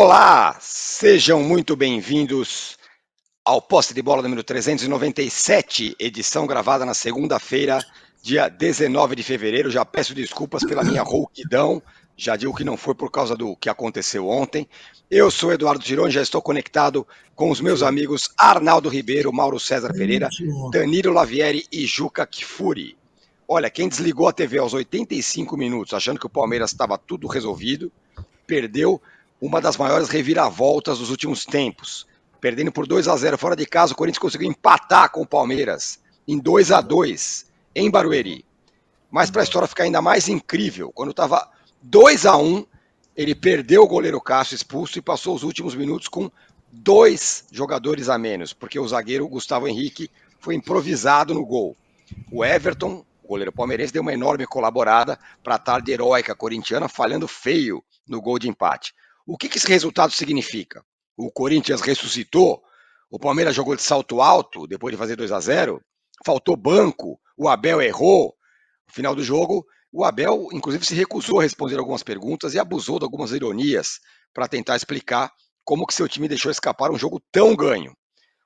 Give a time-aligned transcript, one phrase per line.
[0.00, 2.78] Olá, sejam muito bem-vindos
[3.44, 7.84] ao Posse de Bola número 397, edição gravada na segunda-feira,
[8.22, 9.72] dia 19 de fevereiro.
[9.72, 11.82] Já peço desculpas pela minha rouquidão,
[12.16, 14.68] já digo que não foi por causa do que aconteceu ontem.
[15.10, 17.04] Eu sou Eduardo Gironi, já estou conectado
[17.34, 20.28] com os meus amigos Arnaldo Ribeiro, Mauro César Pereira,
[20.70, 22.96] Danilo Lavieri e Juca Kifuri.
[23.48, 27.90] Olha, quem desligou a TV aos 85 minutos, achando que o Palmeiras estava tudo resolvido,
[28.46, 29.02] perdeu
[29.40, 32.06] uma das maiores reviravoltas dos últimos tempos.
[32.40, 36.00] Perdendo por 2 a 0 fora de casa, o Corinthians conseguiu empatar com o Palmeiras
[36.26, 38.44] em 2 a 2 em Barueri.
[39.10, 41.48] Mas para a história ficar ainda mais incrível, quando estava
[41.82, 42.64] 2 a 1
[43.16, 46.30] ele perdeu o goleiro Cássio expulso e passou os últimos minutos com
[46.70, 51.76] dois jogadores a menos, porque o zagueiro Gustavo Henrique foi improvisado no gol.
[52.30, 57.26] O Everton, o goleiro palmeirense, deu uma enorme colaborada para a tarde heróica corintiana, falhando
[57.26, 58.94] feio no gol de empate.
[59.28, 60.82] O que, que esse resultado significa?
[61.14, 62.62] O Corinthians ressuscitou,
[63.10, 65.82] o Palmeiras jogou de salto alto depois de fazer 2 a 0
[66.24, 68.34] faltou banco, o Abel errou.
[68.88, 72.98] No final do jogo, o Abel, inclusive, se recusou a responder algumas perguntas e abusou
[72.98, 74.00] de algumas ironias
[74.32, 75.30] para tentar explicar
[75.62, 77.94] como que seu time deixou escapar um jogo tão ganho.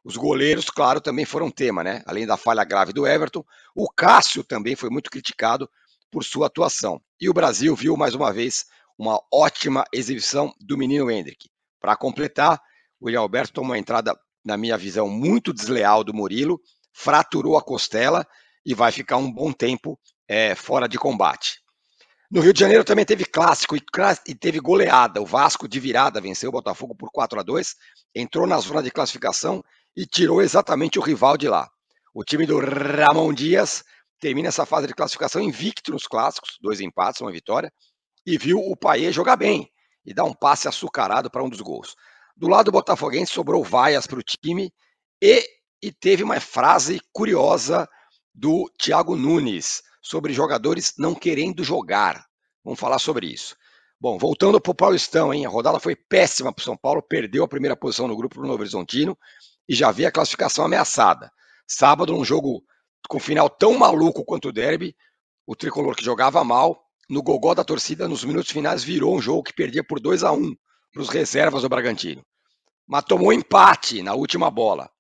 [0.05, 2.03] Os goleiros, claro, também foram tema, né?
[2.05, 5.70] Além da falha grave do Everton, o Cássio também foi muito criticado
[6.10, 7.00] por sua atuação.
[7.20, 8.64] E o Brasil viu mais uma vez
[9.03, 11.50] uma ótima exibição do menino Hendrick.
[11.81, 12.62] Para completar,
[13.00, 16.61] o Alberto tomou uma entrada, na minha visão, muito desleal do Murilo,
[16.92, 18.25] fraturou a costela
[18.64, 21.61] e vai ficar um bom tempo é, fora de combate.
[22.31, 23.83] No Rio de Janeiro também teve clássico e,
[24.28, 25.20] e teve goleada.
[25.20, 27.75] O Vasco de virada venceu o Botafogo por 4 a 2
[28.14, 29.64] entrou na zona de classificação
[29.97, 31.69] e tirou exatamente o rival de lá.
[32.14, 33.83] O time do Ramon Dias
[34.20, 37.72] termina essa fase de classificação invicto nos clássicos, dois empates, uma vitória,
[38.27, 39.70] e viu o Paê jogar bem
[40.05, 41.94] e dar um passe açucarado para um dos gols.
[42.37, 44.72] Do lado do Botafoguense sobrou vaias para o time
[45.21, 45.44] e,
[45.83, 47.88] e teve uma frase curiosa
[48.34, 52.27] do Thiago Nunes sobre jogadores não querendo jogar.
[52.65, 53.56] Vamos falar sobre isso.
[54.00, 55.47] Bom, voltando para o Paulistão, hein?
[55.47, 58.47] A rodada foi péssima para o São Paulo, perdeu a primeira posição no grupo do
[58.47, 59.16] Novo Horizontino
[59.69, 61.31] e já vê a classificação ameaçada.
[61.69, 62.65] Sábado, num jogo
[63.09, 64.97] com final tão maluco quanto o derby,
[65.47, 66.81] o tricolor que jogava mal
[67.12, 70.33] no gogó da torcida, nos minutos finais, virou um jogo que perdia por 2 a
[70.33, 70.56] 1
[70.91, 72.25] para os reservas do Bragantino.
[72.89, 74.91] Mas tomou empate na última bola.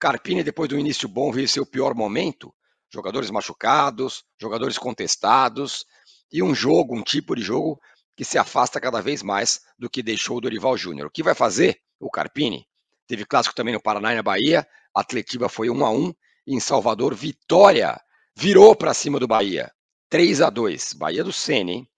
[0.00, 2.52] Carpini, depois do início bom, veio seu pior momento.
[2.92, 5.84] Jogadores machucados, jogadores contestados,
[6.32, 7.80] e um jogo, um tipo de jogo
[8.16, 11.06] que se afasta cada vez mais do que deixou o Dorival Júnior.
[11.06, 12.66] O que vai fazer o Carpini?
[13.06, 14.66] Teve clássico também no Paraná e na Bahia.
[14.92, 16.12] Atletiba foi 1 a 1
[16.48, 17.96] e em Salvador, Vitória
[18.34, 19.70] virou para cima do Bahia.
[20.10, 21.88] 3 a 2 Bahia do Sene, hein?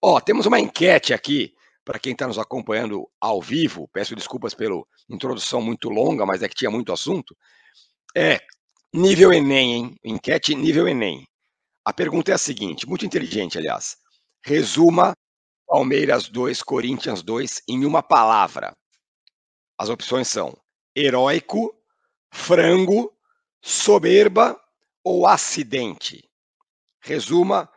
[0.00, 3.88] Ó, temos uma enquete aqui para quem está nos acompanhando ao vivo.
[3.92, 7.34] Peço desculpas pela introdução muito longa, mas é que tinha muito assunto.
[8.14, 8.38] É
[8.92, 9.96] nível Enem, hein?
[10.04, 11.26] Enquete nível Enem.
[11.84, 13.96] A pergunta é a seguinte, muito inteligente, aliás.
[14.42, 15.14] Resuma
[15.66, 18.76] Palmeiras 2, Corinthians 2 em uma palavra.
[19.78, 20.56] As opções são
[20.94, 21.74] heróico,
[22.30, 23.12] frango,
[23.62, 24.58] soberba
[25.02, 26.23] ou acidente.
[27.04, 27.68] Resuma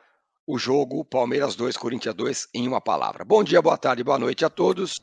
[0.48, 3.26] o jogo Palmeiras 2, Corinthians 2 em uma palavra.
[3.26, 5.02] Bom dia, boa tarde, boa noite a todos.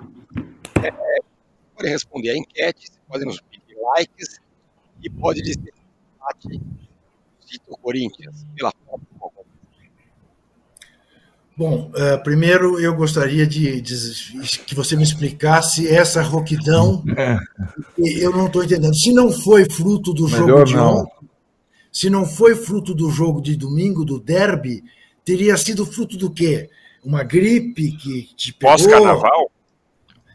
[0.82, 0.90] É,
[1.76, 4.40] podem responder a enquete, podem nos pedir likes
[5.02, 5.74] e pode dizer
[7.68, 9.02] o Corinthians pela foto.
[11.56, 17.04] Bom, uh, primeiro eu gostaria de, de, que você me explicasse essa roquidão.
[17.16, 17.38] É.
[18.20, 18.94] Eu não estou entendendo.
[18.94, 20.96] Se não foi fruto do Melhor jogo de não.
[20.96, 21.13] ontem,
[21.94, 24.82] se não foi fruto do jogo de domingo, do derby,
[25.24, 26.68] teria sido fruto do quê?
[27.04, 28.76] Uma gripe que te pegou?
[28.76, 29.52] Pós-carnaval?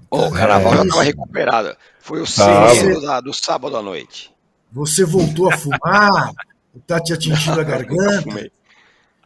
[0.10, 1.78] O oh, carnaval já estava recuperado.
[2.00, 4.34] Foi o sábado da, do sábado à noite.
[4.72, 6.32] Você voltou a fumar?
[6.74, 8.50] Está te atingindo a garganta?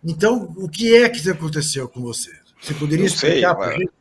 [0.03, 2.31] Então, o que é que aconteceu com você?
[2.59, 3.91] Você poderia Não explicar para gente?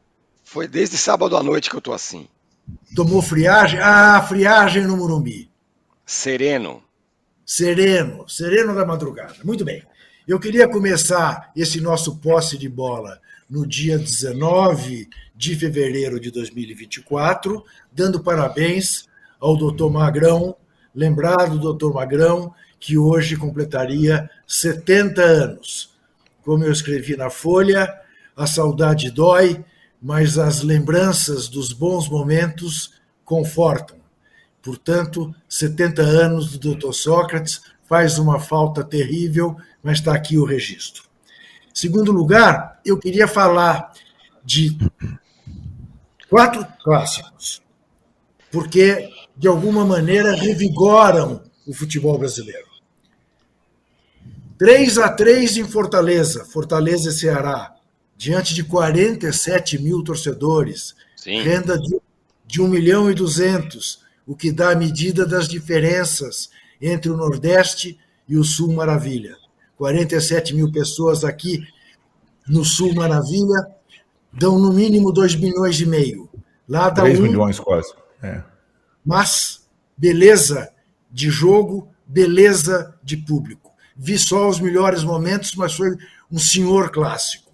[0.43, 2.27] Foi desde sábado à noite que eu estou assim.
[2.97, 3.79] Tomou friagem?
[3.79, 5.51] Ah, friagem no Morumbi.
[6.07, 6.83] Sereno.
[7.45, 9.35] Sereno, sereno da madrugada.
[9.45, 9.83] Muito bem.
[10.27, 17.65] Eu queria começar esse nosso posse de bola no dia 19 de fevereiro de 2024,
[17.93, 19.09] dando parabéns
[19.41, 20.57] ao doutor Magrão,
[20.95, 25.91] lembrado doutor Magrão, que hoje completaria 70 anos.
[26.45, 27.93] Como eu escrevi na Folha,
[28.37, 29.65] a saudade dói,
[30.01, 32.93] mas as lembranças dos bons momentos
[33.25, 34.02] confortam.
[34.63, 36.93] Portanto, 70 anos do Dr.
[36.93, 41.05] Sócrates faz uma falta terrível, mas está aqui o registro.
[41.75, 43.93] Segundo lugar, eu queria falar
[44.45, 44.77] de
[46.33, 47.61] Quatro clássicos.
[48.51, 49.07] Porque,
[49.37, 52.69] de alguma maneira, revigoram o futebol brasileiro.
[54.57, 57.75] 3 a 3 em Fortaleza, Fortaleza e Ceará,
[58.17, 61.43] diante de 47 mil torcedores, Sim.
[61.43, 62.01] renda de,
[62.47, 67.99] de 1 milhão e 200, o que dá a medida das diferenças entre o Nordeste
[68.29, 69.37] e o Sul Maravilha.
[69.77, 71.67] 47 mil pessoas aqui
[72.47, 73.67] no Sul Maravilha
[74.33, 76.29] dão no mínimo 2 milhões e meio.
[76.69, 77.93] Lá dá 3 um, milhões quase.
[78.23, 78.43] É.
[79.05, 79.67] Mas
[79.97, 80.73] beleza
[81.11, 83.73] de jogo, beleza de público.
[83.97, 85.97] Vi só os melhores momentos, mas foi
[86.31, 87.53] um senhor clássico.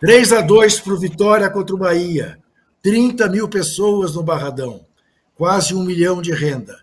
[0.00, 2.38] 3 a 2 para o Vitória contra o Bahia.
[2.82, 4.83] 30 mil pessoas no Barradão.
[5.34, 6.80] Quase um milhão de renda.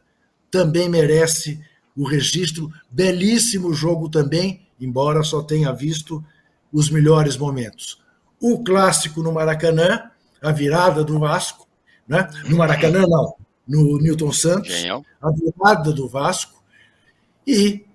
[0.49, 1.59] Também merece
[1.95, 2.71] o registro.
[2.89, 6.23] Belíssimo jogo também, embora só tenha visto
[6.71, 8.01] os melhores momentos.
[8.39, 10.09] O clássico no Maracanã,
[10.41, 11.67] a virada do Vasco,
[12.07, 12.27] né?
[12.47, 13.35] no Maracanã não,
[13.67, 14.71] no Newton Santos,
[15.21, 16.61] a virada do Vasco
[17.45, 17.85] e,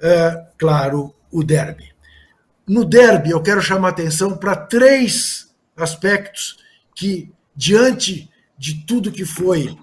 [0.00, 1.92] é, claro, o derby.
[2.66, 6.58] No derby, eu quero chamar atenção para três aspectos
[6.94, 9.76] que, diante de tudo que foi,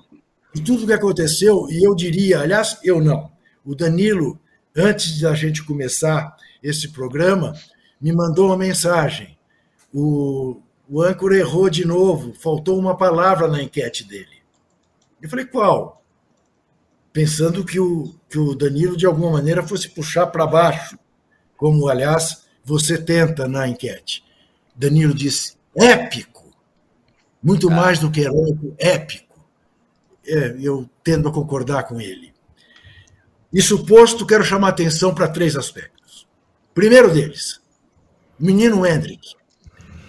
[0.53, 3.31] de tudo que aconteceu, e eu diria, aliás, eu não,
[3.63, 4.39] o Danilo,
[4.75, 7.53] antes da gente começar esse programa,
[7.99, 9.37] me mandou uma mensagem.
[9.93, 14.39] O, o âncora errou de novo, faltou uma palavra na enquete dele.
[15.21, 16.01] Eu falei, qual?
[17.11, 20.97] Pensando que o, que o Danilo, de alguma maneira, fosse puxar para baixo,
[21.57, 24.23] como, aliás, você tenta na enquete.
[24.75, 26.49] Danilo disse, épico.
[27.43, 27.75] Muito ah.
[27.75, 29.28] mais do que heróico, épico.
[30.29, 32.33] É, eu tendo a concordar com ele.
[33.51, 36.27] Isso posto, quero chamar atenção para três aspectos.
[36.73, 37.59] Primeiro deles,
[38.39, 39.35] o menino Hendrick,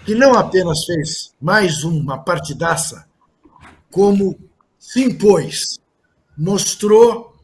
[0.05, 3.09] que não apenas fez mais uma partidaça,
[3.91, 4.39] como
[4.79, 5.79] se impôs,
[6.37, 7.35] mostrou,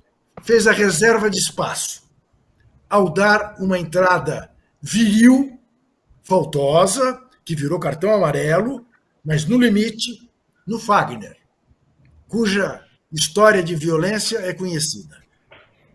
[0.43, 2.03] fez a reserva de espaço,
[2.91, 4.51] ao dar uma entrada
[4.81, 5.59] viril,
[6.23, 8.87] faltosa, que virou cartão amarelo,
[9.25, 10.31] mas no limite,
[10.67, 11.37] no Fagner,
[12.29, 15.23] cuja história de violência é conhecida.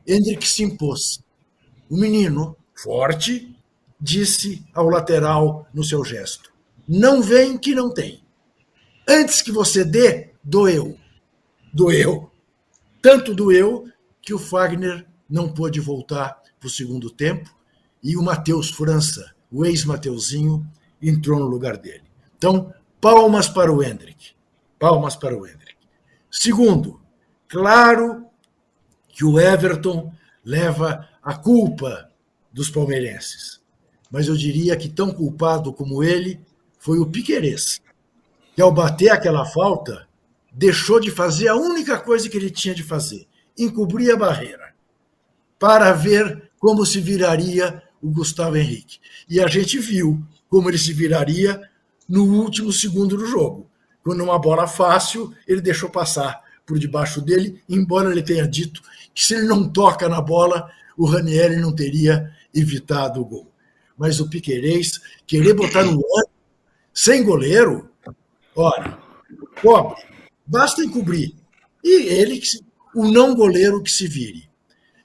[0.07, 1.23] Hendrick se impôs.
[1.89, 3.55] O menino, forte,
[3.99, 6.51] disse ao lateral no seu gesto:
[6.87, 8.23] Não vem que não tem.
[9.07, 10.97] Antes que você dê, doeu
[11.73, 12.29] doeu.
[13.01, 13.87] Tanto doeu
[14.21, 17.49] que o Fagner não pôde voltar para o segundo tempo
[18.03, 20.67] e o Matheus França, o ex-Mateuzinho,
[21.01, 22.03] entrou no lugar dele.
[22.37, 24.31] Então, palmas para o Hendrick.
[24.77, 25.60] Palmas para o Hendrick.
[26.31, 27.01] Segundo,
[27.47, 28.25] claro
[29.09, 30.13] que o Everton
[30.43, 32.09] leva a culpa
[32.51, 33.61] dos palmeirenses.
[34.09, 36.39] Mas eu diria que tão culpado como ele
[36.79, 37.81] foi o Piquerez,
[38.55, 40.07] que ao bater aquela falta,
[40.51, 44.73] deixou de fazer a única coisa que ele tinha de fazer: encobrir a barreira,
[45.59, 48.99] para ver como se viraria o Gustavo Henrique.
[49.29, 51.69] E a gente viu como ele se viraria
[52.07, 53.70] no último segundo do jogo.
[54.03, 58.81] Quando uma bola fácil, ele deixou passar por debaixo dele, embora ele tenha dito
[59.13, 63.51] que se ele não toca na bola, o Ranieri não teria evitado o gol.
[63.97, 66.29] Mas o Piquerez querer botar no ano
[66.93, 67.89] sem goleiro,
[68.55, 68.97] olha,
[69.61, 70.01] pobre,
[70.51, 71.33] Basta encobrir.
[71.81, 72.41] E ele,
[72.93, 74.49] o não goleiro que se vire.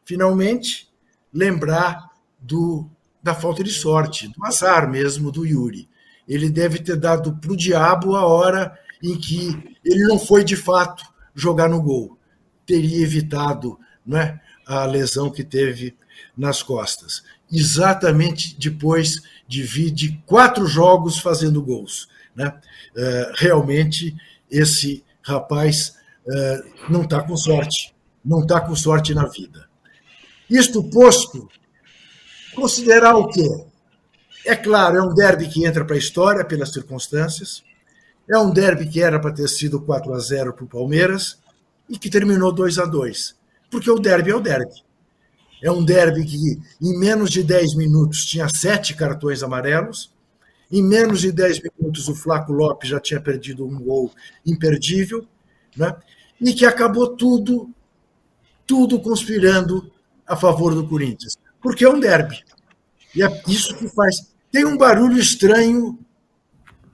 [0.04, 0.88] Finalmente,
[1.32, 2.10] lembrar
[2.40, 2.90] do,
[3.22, 5.88] da falta de sorte, do azar mesmo do Yuri.
[6.26, 10.56] Ele deve ter dado para o diabo a hora em que ele não foi de
[10.56, 12.18] fato jogar no gol.
[12.64, 15.96] Teria evitado né, a lesão que teve
[16.36, 17.22] nas costas.
[17.50, 22.08] Exatamente depois de vir de quatro jogos fazendo gols.
[22.34, 22.48] Né?
[22.48, 24.14] Uh, realmente,
[24.50, 25.94] esse rapaz
[26.26, 29.66] uh, não está com sorte, não está com sorte na vida.
[30.48, 31.48] Isto posto,
[32.54, 33.48] considerar o quê?
[34.44, 37.64] É claro, é um derby que entra para a história pelas circunstâncias,
[38.28, 41.38] é um derby que era para ter sido 4 a 0 para o Palmeiras
[41.88, 43.36] e que terminou 2 a 2
[43.70, 44.84] porque o derby é o derby.
[45.62, 46.36] É um derby que,
[46.80, 50.12] em menos de 10 minutos, tinha sete cartões amarelos,
[50.70, 54.10] em menos de 10 minutos, o Flaco Lopes já tinha perdido um gol
[54.44, 55.26] imperdível,
[55.76, 55.94] né?
[56.40, 57.70] e que acabou tudo,
[58.66, 59.90] tudo conspirando
[60.26, 61.36] a favor do Corinthians.
[61.60, 62.44] Porque é um derby.
[63.14, 64.30] E é isso que faz.
[64.50, 65.98] Tem um barulho estranho,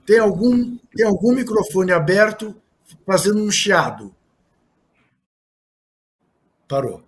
[0.04, 2.60] tem algum, tem algum microfone aberto
[3.06, 4.14] fazendo um chiado.
[6.68, 7.06] Parou.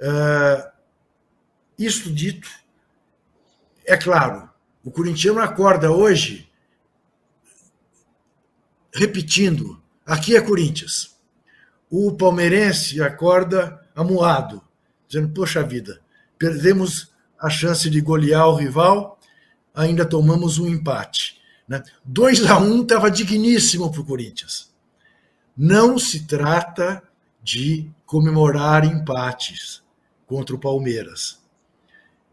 [0.00, 0.70] Uh,
[1.78, 2.48] isto dito,
[3.84, 4.48] é claro,
[4.84, 6.48] o corintiano acorda hoje
[8.98, 11.16] repetindo, aqui é Corinthians.
[11.90, 14.62] O palmeirense acorda amuado,
[15.06, 16.00] dizendo: Poxa vida,
[16.38, 19.18] perdemos a chance de golear o rival,
[19.74, 21.37] ainda tomamos um empate.
[21.68, 21.82] Né?
[22.04, 24.72] 2 a 1 um estava digníssimo para o Corinthians.
[25.56, 27.02] Não se trata
[27.42, 29.82] de comemorar empates
[30.26, 31.38] contra o Palmeiras.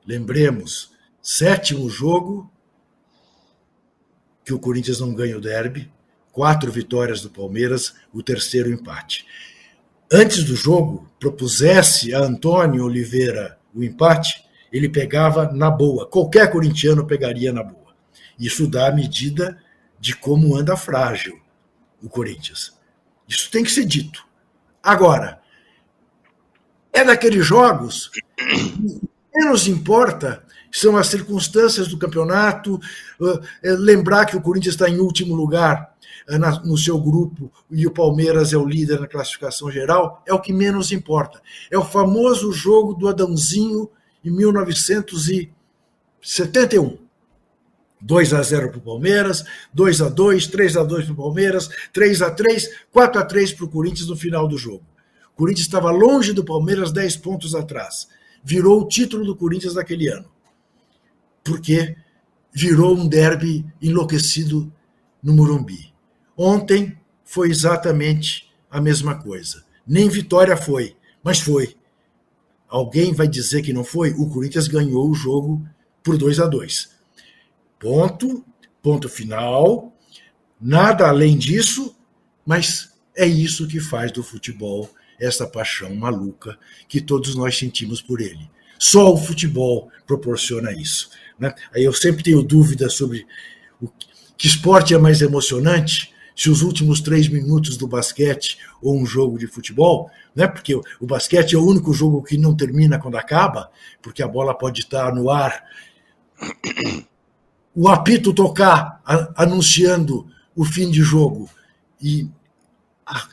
[0.06, 2.50] Lembremos, sétimo jogo
[4.46, 5.92] que o Corinthians não ganha o derby,
[6.32, 9.26] quatro vitórias do Palmeiras, o terceiro empate.
[10.12, 16.08] Antes do jogo, propusesse a Antônio Oliveira o empate, ele pegava na boa.
[16.08, 17.85] Qualquer corintiano pegaria na boa.
[18.40, 19.62] Isso dá a medida
[20.00, 21.40] de como anda frágil
[22.02, 22.74] o Corinthians.
[23.28, 24.26] Isso tem que ser dito.
[24.84, 25.42] Agora,
[26.94, 28.22] é daqueles jogos que
[29.34, 32.80] menos importa são as circunstâncias do campeonato,
[33.64, 35.96] é lembrar que o Corinthians está em último lugar
[36.64, 40.52] no seu grupo e o Palmeiras é o líder na classificação geral, é o que
[40.52, 41.42] menos importa.
[41.72, 43.90] É o famoso jogo do Adãozinho
[44.24, 47.05] em 1971.
[48.06, 49.44] 2 a 0 para o Palmeiras,
[49.74, 53.54] 2 a 2 3 a 2 para o Palmeiras, 3 a 3 4 a 3
[53.54, 54.86] para o Corinthians no final do jogo.
[55.34, 58.08] O Corinthians estava longe do Palmeiras 10 pontos atrás.
[58.44, 60.30] Virou o título do Corinthians naquele ano.
[61.44, 61.96] Porque
[62.54, 64.72] virou um derby enlouquecido
[65.22, 65.92] no Morumbi.
[66.38, 69.64] Ontem foi exatamente a mesma coisa.
[69.86, 71.76] Nem vitória foi, mas foi.
[72.70, 74.12] Alguém vai dizer que não foi?
[74.12, 75.68] O Corinthians ganhou o jogo
[76.04, 76.95] por 2 a 2
[77.80, 78.44] Ponto,
[78.82, 79.94] ponto final.
[80.60, 81.96] Nada além disso,
[82.46, 84.90] mas é isso que faz do futebol
[85.20, 88.50] essa paixão maluca que todos nós sentimos por ele.
[88.78, 91.10] Só o futebol proporciona isso.
[91.40, 91.54] Né?
[91.74, 93.26] Aí eu sempre tenho dúvidas sobre
[93.82, 93.90] o
[94.38, 99.40] que esporte é mais emocionante, se os últimos três minutos do basquete ou um jogo
[99.40, 100.46] de futebol, né?
[100.48, 104.54] porque o basquete é o único jogo que não termina quando acaba, porque a bola
[104.54, 105.64] pode estar no ar.
[107.76, 109.02] O apito tocar
[109.36, 111.50] anunciando o fim de jogo
[112.02, 112.30] e
[113.06, 113.28] a,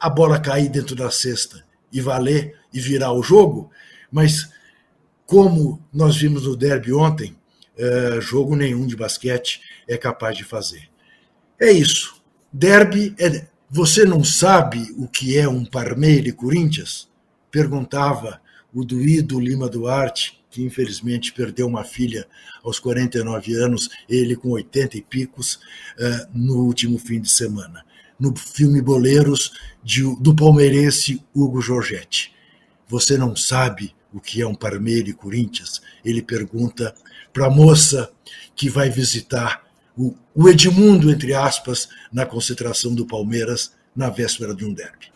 [0.00, 3.70] a bola cair dentro da cesta e valer e virar o jogo,
[4.10, 4.48] mas
[5.26, 7.36] como nós vimos no derby ontem,
[7.76, 10.88] é, jogo nenhum de basquete é capaz de fazer.
[11.60, 12.22] É isso.
[12.52, 13.46] Derby é.
[13.70, 17.08] Você não sabe o que é um Parmeire Corinthians?
[17.50, 18.42] Perguntava
[18.74, 22.28] o doído Lima Duarte, que infelizmente perdeu uma filha
[22.62, 27.84] aos 49 anos, ele com 80 e picos, uh, no último fim de semana,
[28.20, 29.52] no filme Boleiros
[30.20, 32.32] do palmeirense Hugo Giorgetti.
[32.86, 35.80] Você não sabe o que é um Parmeire Corinthians?
[36.04, 36.94] Ele pergunta
[37.32, 38.12] para a moça
[38.54, 39.66] que vai visitar
[39.96, 45.11] o Edmundo, entre aspas, na concentração do Palmeiras na véspera de um derby.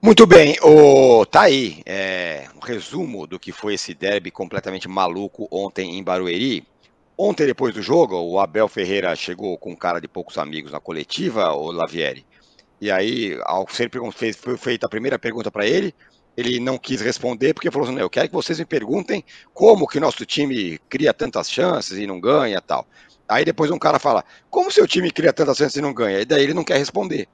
[0.00, 5.48] Muito bem, o, tá aí é, um resumo do que foi esse derby completamente maluco
[5.50, 6.64] ontem em Barueri.
[7.16, 11.52] Ontem, depois do jogo, o Abel Ferreira chegou com cara de poucos amigos na coletiva,
[11.52, 12.24] o Lavieri.
[12.80, 15.92] E aí, ao ser fez, foi feita a primeira pergunta para ele,
[16.36, 19.98] ele não quis responder porque falou assim: eu quero que vocês me perguntem como que
[19.98, 22.86] nosso time cria tantas chances e não ganha tal.
[23.28, 26.20] Aí depois um cara fala: como seu time cria tantas chances e não ganha?
[26.20, 27.26] E daí ele não quer responder.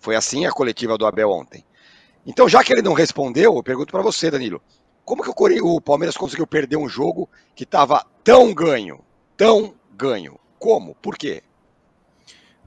[0.00, 1.64] Foi assim a coletiva do Abel ontem.
[2.28, 4.60] Então, já que ele não respondeu, eu pergunto para você, Danilo:
[5.02, 9.00] como que o Palmeiras conseguiu perder um jogo que estava tão ganho?
[9.34, 10.38] Tão ganho.
[10.58, 10.94] Como?
[10.96, 11.42] Por quê?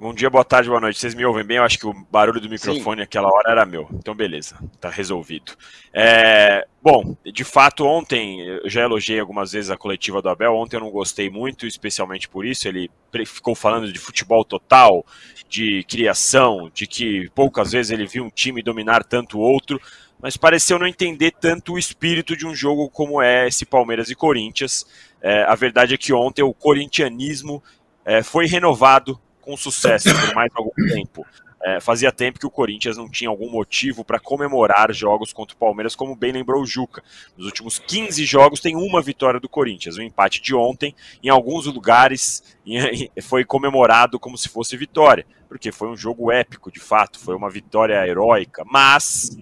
[0.01, 0.98] Bom dia, boa tarde, boa noite.
[0.98, 1.58] Vocês me ouvem bem?
[1.58, 3.88] Eu acho que o barulho do microfone naquela hora era meu.
[3.93, 5.51] Então, beleza, tá resolvido.
[5.93, 10.55] É, bom, de fato, ontem eu já elogiei algumas vezes a coletiva do Abel.
[10.55, 12.67] Ontem eu não gostei muito, especialmente por isso.
[12.67, 12.89] Ele
[13.27, 15.05] ficou falando de futebol total,
[15.48, 19.79] de criação, de que poucas vezes ele viu um time dominar tanto o outro,
[20.20, 24.15] mas pareceu não entender tanto o espírito de um jogo como é esse Palmeiras e
[24.15, 24.84] Corinthians.
[25.22, 27.62] É, a verdade é que ontem o corintianismo
[28.03, 31.25] é, foi renovado com sucesso por mais algum tempo.
[31.63, 35.60] É, fazia tempo que o Corinthians não tinha algum motivo para comemorar jogos contra o
[35.60, 37.03] Palmeiras, como bem lembrou o Juca.
[37.38, 39.98] Nos últimos 15 jogos tem uma vitória do Corinthians.
[39.98, 42.57] O empate de ontem, em alguns lugares,
[43.21, 47.50] foi comemorado como se fosse vitória, porque foi um jogo épico, de fato, foi uma
[47.50, 48.63] vitória heróica.
[48.65, 49.38] Mas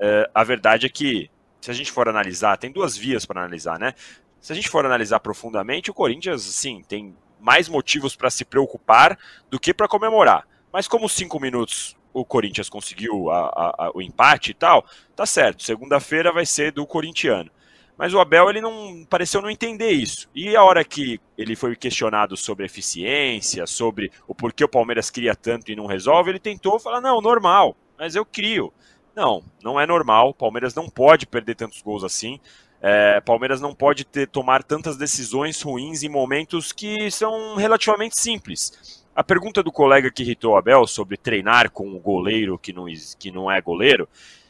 [0.00, 1.30] é, a verdade é que,
[1.60, 3.94] se a gente for analisar, tem duas vias para analisar, né?
[4.40, 9.18] Se a gente for analisar profundamente, o Corinthians, sim, tem mais motivos para se preocupar
[9.50, 10.46] do que para comemorar.
[10.72, 15.26] Mas como cinco minutos o Corinthians conseguiu a, a, a, o empate e tal, tá
[15.26, 15.62] certo.
[15.62, 17.50] Segunda-feira vai ser do corintiano.
[17.96, 20.28] Mas o Abel ele não pareceu não entender isso.
[20.34, 25.34] E a hora que ele foi questionado sobre eficiência, sobre o porquê o Palmeiras cria
[25.34, 28.72] tanto e não resolve, ele tentou falar: não, normal, mas eu crio.
[29.14, 30.30] Não, não é normal.
[30.30, 32.40] O Palmeiras não pode perder tantos gols assim.
[32.84, 39.04] É, Palmeiras não pode ter, tomar tantas decisões ruins em momentos que são relativamente simples.
[39.14, 42.86] A pergunta do colega que irritou o Abel sobre treinar com um goleiro que não,
[43.18, 44.08] que não é goleiro,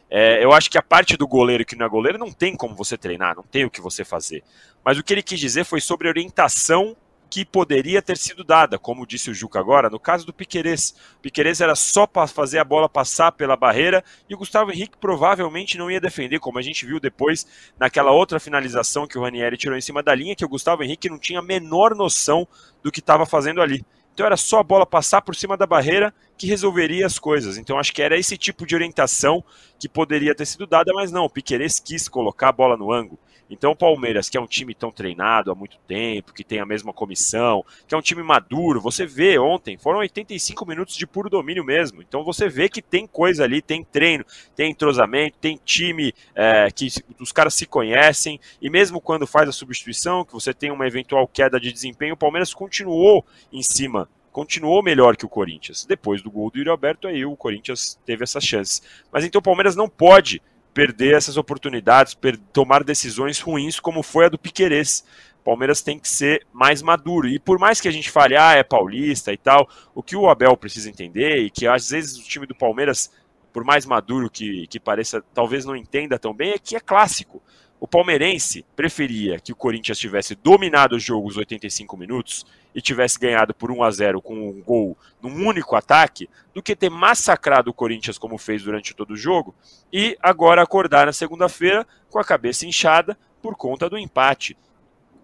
[0.08, 2.74] é, eu acho que a parte do goleiro que não é goleiro não tem como
[2.74, 4.42] você treinar, não tem o que você fazer.
[4.82, 6.96] Mas o que ele quis dizer foi sobre orientação
[7.32, 10.94] que poderia ter sido dada, como disse o Juca agora, no caso do Piquerez.
[11.22, 15.78] Piquerez era só para fazer a bola passar pela barreira e o Gustavo Henrique provavelmente
[15.78, 17.46] não ia defender, como a gente viu depois
[17.78, 21.08] naquela outra finalização que o Ranieri tirou em cima da linha, que o Gustavo Henrique
[21.08, 22.46] não tinha a menor noção
[22.82, 23.82] do que estava fazendo ali.
[24.12, 27.56] Então era só a bola passar por cima da barreira que resolveria as coisas.
[27.56, 29.42] Então acho que era esse tipo de orientação
[29.78, 33.18] que poderia ter sido dada, mas não, o Piqueires quis colocar a bola no ângulo.
[33.52, 36.64] Então o Palmeiras, que é um time tão treinado há muito tempo, que tem a
[36.64, 41.28] mesma comissão, que é um time maduro, você vê ontem, foram 85 minutos de puro
[41.28, 42.00] domínio mesmo.
[42.00, 44.25] Então você vê que tem coisa ali, tem treino,
[44.56, 46.88] tem entrosamento, tem time é, que
[47.21, 51.28] os caras se conhecem, e mesmo quando faz a substituição, que você tem uma eventual
[51.28, 55.85] queda de desempenho, o Palmeiras continuou em cima continuou melhor que o Corinthians.
[55.85, 58.82] Depois do gol do Yuri Alberto, aí o Corinthians teve essas chances.
[59.12, 60.40] Mas então o Palmeiras não pode
[60.73, 62.17] perder essas oportunidades,
[62.52, 65.05] tomar decisões ruins, como foi a do Piquerez.
[65.45, 67.29] Palmeiras tem que ser mais maduro.
[67.29, 70.29] E por mais que a gente fale, ah, é paulista e tal, o que o
[70.29, 73.11] Abel precisa entender, e que às vezes o time do Palmeiras,
[73.52, 77.43] por mais maduro que, que pareça, talvez não entenda tão bem, é que é clássico.
[77.82, 83.52] O palmeirense preferia que o Corinthians tivesse dominado os jogos 85 minutos e tivesse ganhado
[83.52, 87.74] por 1 a 0 com um gol num único ataque, do que ter massacrado o
[87.74, 89.52] Corinthians como fez durante todo o jogo
[89.92, 94.56] e agora acordar na segunda-feira com a cabeça inchada por conta do empate.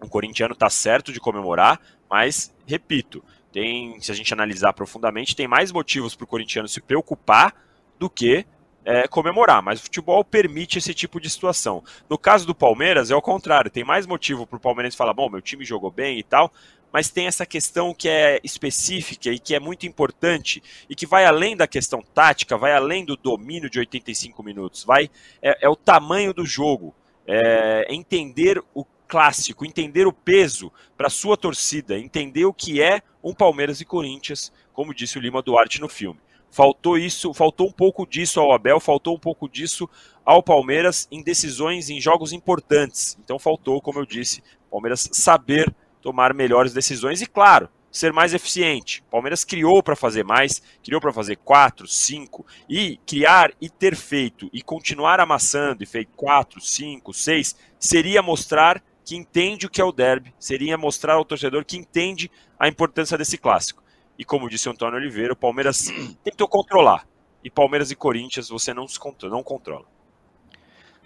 [0.03, 5.47] O corintiano está certo de comemorar, mas repito, tem, se a gente analisar profundamente, tem
[5.47, 7.55] mais motivos para o corintiano se preocupar
[7.97, 8.45] do que
[8.89, 11.83] é, comemorar, mas o futebol permite esse tipo de situação.
[12.09, 15.29] No caso do Palmeiras, é o contrário, tem mais motivo para o Palmeirense falar: bom,
[15.29, 16.51] meu time jogou bem e tal,
[16.91, 21.25] mas tem essa questão que é específica e que é muito importante e que vai
[21.25, 25.07] além da questão tática, vai além do domínio de 85 minutos, vai
[25.39, 26.95] é, é o tamanho do jogo,
[27.27, 33.35] é entender o clássico, entender o peso para sua torcida, entender o que é um
[33.35, 36.19] Palmeiras e Corinthians, como disse o Lima Duarte no filme.
[36.51, 39.89] Faltou isso, faltou um pouco disso ao Abel, faltou um pouco disso
[40.25, 43.17] ao Palmeiras em decisões em jogos importantes.
[43.23, 49.03] Então faltou, como eu disse, Palmeiras saber tomar melhores decisões e, claro, ser mais eficiente.
[49.09, 54.49] Palmeiras criou para fazer mais, criou para fazer quatro, cinco, e criar e ter feito
[54.53, 59.83] e continuar amassando e feito quatro, cinco, seis, seria mostrar que entende o que é
[59.83, 63.83] o derby, seria mostrar ao torcedor que entende a importância desse clássico.
[64.19, 65.87] E como disse o Antônio Oliveira, o Palmeiras
[66.21, 67.07] tentou controlar.
[67.41, 69.85] E Palmeiras e Corinthians você não, se controla, não controla.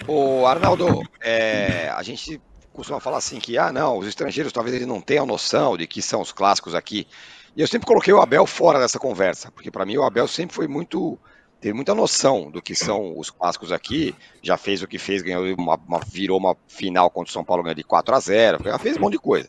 [0.08, 2.42] O Arnaldo, é, a gente
[2.74, 6.02] costuma falar assim que, ah, não, os estrangeiros talvez eles não tenham noção de que
[6.02, 7.08] são os clássicos aqui.
[7.56, 10.56] E eu sempre coloquei o Abel fora dessa conversa, porque para mim o Abel sempre
[10.56, 11.20] foi muito
[11.62, 15.56] teve muita noção do que são os clássicos aqui, já fez o que fez, ganhou
[15.56, 18.80] uma, uma virou uma final contra o São Paulo ganhou de 4 a 0, já
[18.80, 19.48] fez um monte de coisa.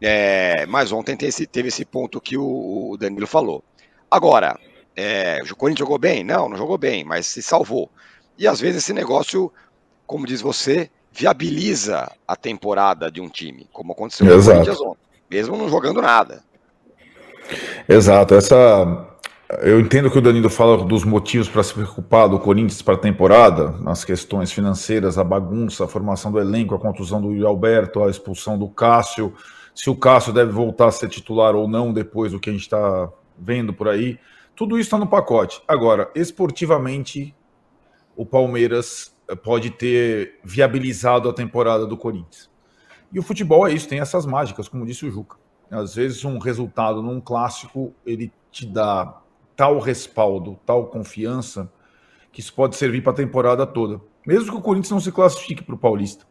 [0.00, 3.62] É, mas ontem teve esse, teve esse ponto que o, o Danilo falou.
[4.10, 4.58] Agora,
[4.96, 6.24] é, o Corinthians jogou bem?
[6.24, 7.90] Não, não jogou bem, mas se salvou.
[8.38, 9.52] E às vezes esse negócio,
[10.06, 15.56] como diz você, viabiliza a temporada de um time, como aconteceu no Corinthians ontem, mesmo
[15.56, 16.42] não jogando nada.
[17.88, 19.10] Exato, essa
[19.62, 22.98] eu entendo que o Danilo fala dos motivos para se preocupar do Corinthians para a
[22.98, 28.08] temporada, as questões financeiras, a bagunça, a formação do elenco, a contusão do Alberto, a
[28.08, 29.34] expulsão do Cássio,
[29.80, 32.64] se o Cássio deve voltar a ser titular ou não depois do que a gente
[32.64, 34.18] está vendo por aí.
[34.54, 35.62] Tudo isso está no pacote.
[35.66, 37.34] Agora, esportivamente,
[38.14, 42.50] o Palmeiras pode ter viabilizado a temporada do Corinthians.
[43.10, 45.38] E o futebol é isso, tem essas mágicas, como disse o Juca.
[45.70, 49.22] Às vezes um resultado num clássico, ele te dá
[49.56, 51.72] tal respaldo, tal confiança,
[52.30, 53.98] que isso pode servir para a temporada toda.
[54.26, 56.26] Mesmo que o Corinthians não se classifique para o Paulista.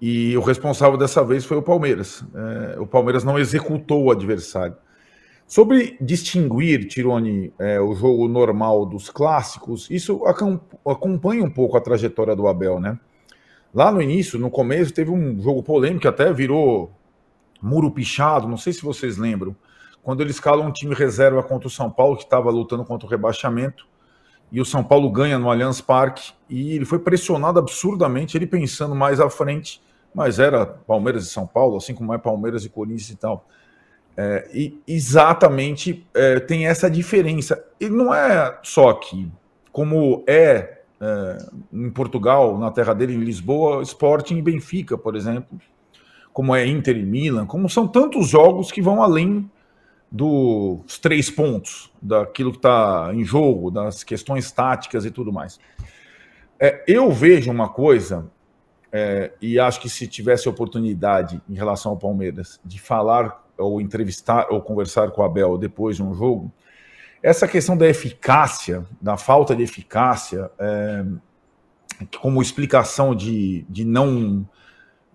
[0.00, 2.24] E o responsável dessa vez foi o Palmeiras.
[2.34, 4.76] É, o Palmeiras não executou o adversário.
[5.46, 10.22] Sobre distinguir, Tirone, é, o jogo normal dos clássicos, isso
[10.86, 12.98] acompanha um pouco a trajetória do Abel, né?
[13.72, 16.92] Lá no início, no começo, teve um jogo polêmico até virou
[17.60, 19.54] muro pichado, não sei se vocês lembram,
[20.02, 23.10] quando ele escala um time reserva contra o São Paulo, que estava lutando contra o
[23.10, 23.86] rebaixamento,
[24.54, 26.32] e o São Paulo ganha no Allianz Parque.
[26.48, 29.82] E ele foi pressionado absurdamente, ele pensando mais à frente,
[30.14, 33.48] mas era Palmeiras e São Paulo, assim como é Palmeiras e Corinthians e tal.
[34.16, 37.64] É, e exatamente é, tem essa diferença.
[37.80, 39.28] E não é só aqui,
[39.72, 41.38] como é, é,
[41.72, 45.58] em Portugal, na terra dele, em Lisboa, Sporting e Benfica, por exemplo,
[46.32, 49.50] como é Inter e Milan, como são tantos jogos que vão além
[50.14, 55.58] dos três pontos, daquilo que está em jogo, das questões táticas e tudo mais.
[56.56, 58.30] É, eu vejo uma coisa,
[58.92, 64.46] é, e acho que se tivesse oportunidade em relação ao Palmeiras de falar ou entrevistar
[64.50, 66.52] ou conversar com o Abel depois de um jogo,
[67.20, 71.04] essa questão da eficácia, da falta de eficácia, é,
[72.20, 74.48] como explicação de, de não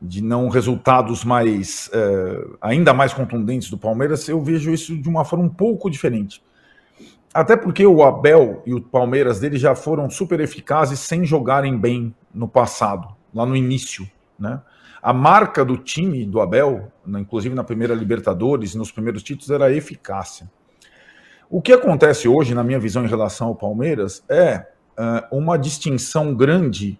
[0.01, 5.25] de não resultados mais é, ainda mais contundentes do Palmeiras, eu vejo isso de uma
[5.25, 6.41] forma um pouco diferente.
[7.33, 12.15] Até porque o Abel e o Palmeiras dele já foram super eficazes sem jogarem bem
[12.33, 14.61] no passado, lá no início, né?
[15.01, 19.71] A marca do time do Abel, inclusive na primeira Libertadores, nos primeiros títulos, era a
[19.71, 20.49] eficácia.
[21.49, 26.35] O que acontece hoje, na minha visão, em relação ao Palmeiras, é uh, uma distinção
[26.35, 26.99] grande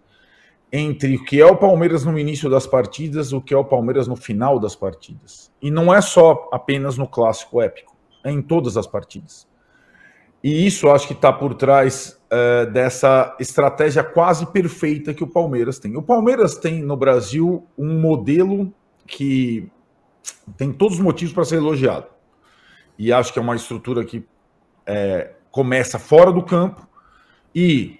[0.71, 4.07] entre o que é o Palmeiras no início das partidas o que é o Palmeiras
[4.07, 5.51] no final das partidas.
[5.61, 9.47] E não é só apenas no clássico épico, é em todas as partidas.
[10.43, 15.79] E isso acho que está por trás uh, dessa estratégia quase perfeita que o Palmeiras
[15.79, 15.97] tem.
[15.97, 18.73] O Palmeiras tem no Brasil um modelo
[19.05, 19.69] que
[20.55, 22.07] tem todos os motivos para ser elogiado.
[22.97, 24.25] E acho que é uma estrutura que
[24.85, 26.87] é, começa fora do campo
[27.53, 27.98] e,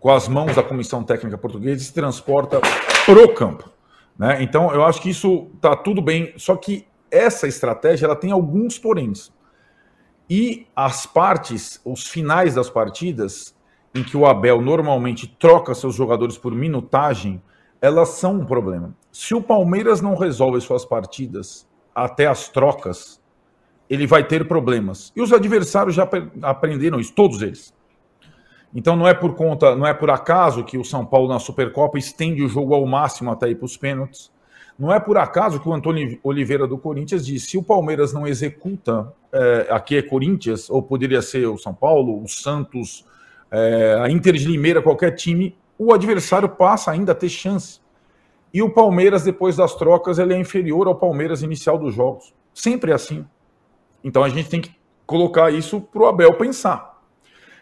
[0.00, 2.58] com as mãos da comissão técnica portuguesa, se transporta
[3.04, 3.70] para o campo.
[4.18, 4.42] Né?
[4.42, 8.78] Então, eu acho que isso está tudo bem, só que essa estratégia ela tem alguns
[8.78, 9.30] poréns.
[10.28, 13.54] E as partes, os finais das partidas,
[13.94, 17.42] em que o Abel normalmente troca seus jogadores por minutagem,
[17.80, 18.94] elas são um problema.
[19.10, 23.20] Se o Palmeiras não resolve suas partidas até as trocas,
[23.88, 25.12] ele vai ter problemas.
[25.16, 26.08] E os adversários já
[26.42, 27.74] aprenderam isso, todos eles.
[28.74, 31.98] Então não é por conta, não é por acaso que o São Paulo na Supercopa
[31.98, 34.30] estende o jogo ao máximo até ir para os pênaltis.
[34.78, 38.26] Não é por acaso que o Antônio Oliveira do Corinthians disse: se o Palmeiras não
[38.26, 43.04] executa, é, aqui é Corinthians, ou poderia ser o São Paulo, o Santos,
[43.50, 47.80] é, a Inter de Limeira, qualquer time, o adversário passa ainda a ter chance.
[48.54, 52.32] E o Palmeiras, depois das trocas, ele é inferior ao Palmeiras inicial dos jogos.
[52.54, 53.24] Sempre é assim.
[54.02, 54.74] Então a gente tem que
[55.06, 56.89] colocar isso para o Abel pensar.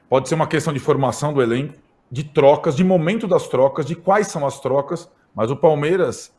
[0.08, 1.74] Pode ser uma questão de formação do elenco,
[2.10, 6.34] de trocas, de momento das trocas, de quais são as trocas, mas o Palmeiras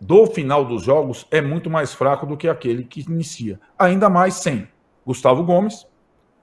[0.00, 3.58] do final dos jogos é muito mais fraco do que aquele que inicia.
[3.78, 4.68] Ainda mais sem
[5.04, 5.86] Gustavo Gomes,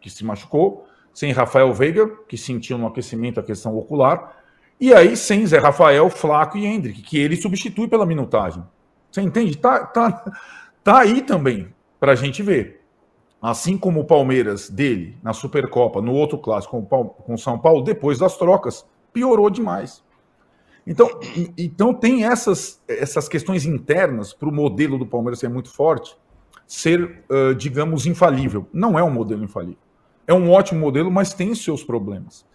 [0.02, 4.44] que se machucou, sem Rafael Veiga, que sentiu no aquecimento a questão ocular,
[4.80, 8.64] e aí sem Zé Rafael, Flaco e Hendrick, que ele substitui pela minutagem.
[9.10, 9.58] Você entende?
[9.58, 10.34] Tá, tá,
[10.84, 12.85] tá aí também para a gente ver.
[13.42, 18.18] Assim como o Palmeiras dele na Supercopa, no outro clássico com o São Paulo, depois
[18.18, 20.04] das trocas, piorou demais.
[20.88, 21.10] Então,
[21.58, 26.16] então tem essas, essas questões internas para o modelo do Palmeiras ser muito forte,
[26.68, 28.68] ser, uh, digamos, infalível.
[28.72, 29.80] Não é um modelo infalível.
[30.28, 32.46] É um ótimo modelo, mas tem seus problemas.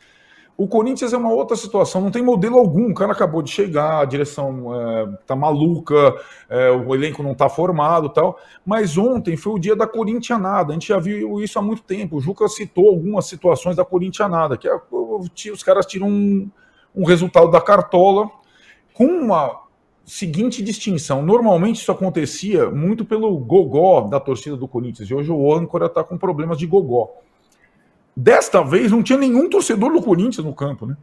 [0.61, 2.91] O Corinthians é uma outra situação, não tem modelo algum.
[2.91, 6.15] O cara acabou de chegar, a direção é, tá maluca,
[6.51, 8.39] é, o elenco não tá formado tal.
[8.63, 10.73] Mas ontem foi o dia da corintianada.
[10.73, 12.19] A gente já viu isso há muito tempo.
[12.19, 14.79] O Juca citou algumas situações da corintianada, que é,
[15.51, 16.51] os caras tiram um,
[16.95, 18.31] um resultado da cartola
[18.93, 19.63] com uma
[20.05, 21.23] seguinte distinção.
[21.23, 26.05] Normalmente isso acontecia muito pelo gogó da torcida do Corinthians, e hoje o âncora está
[26.05, 27.09] com problemas de gogó.
[28.17, 30.97] Desta vez não tinha nenhum torcedor do Corinthians no campo, né?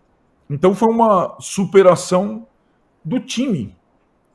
[0.49, 2.47] Então foi uma superação
[3.03, 3.75] do time.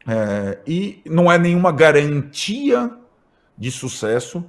[0.07, 2.91] É, e não é nenhuma garantia
[3.57, 4.45] de sucesso,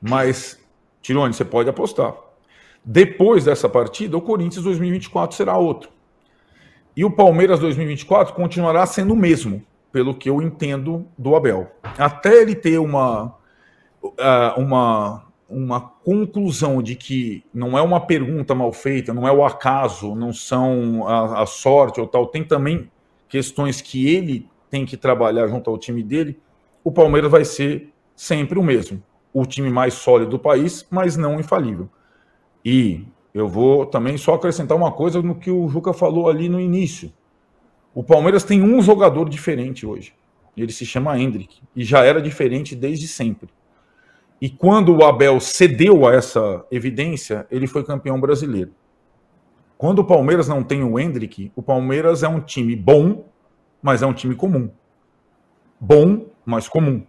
[0.00, 0.58] mas,
[1.00, 2.14] Tirone, você pode apostar.
[2.84, 5.90] Depois dessa partida, o Corinthians 2024 será outro.
[6.96, 9.62] E o Palmeiras 2024 continuará sendo o mesmo,
[9.92, 11.70] pelo que eu entendo do Abel.
[11.98, 13.36] Até ele ter uma,
[14.56, 20.14] uma, uma conclusão de que não é uma pergunta mal feita, não é o acaso,
[20.14, 22.90] não são a, a sorte ou tal, tem também
[23.28, 26.38] questões que ele tem que trabalhar junto ao time dele,
[26.82, 29.02] o Palmeiras vai ser sempre o mesmo.
[29.32, 31.88] O time mais sólido do país, mas não infalível.
[32.64, 33.04] E
[33.34, 37.12] eu vou também só acrescentar uma coisa no que o Juca falou ali no início.
[37.94, 40.14] O Palmeiras tem um jogador diferente hoje.
[40.56, 41.60] Ele se chama Hendrick.
[41.74, 43.50] E já era diferente desde sempre.
[44.40, 48.72] E quando o Abel cedeu a essa evidência, ele foi campeão brasileiro.
[49.78, 53.26] Quando o Palmeiras não tem o Hendrick, o Palmeiras é um time bom,
[53.82, 54.70] mas é um time comum.
[55.80, 57.06] Bom, mas comum.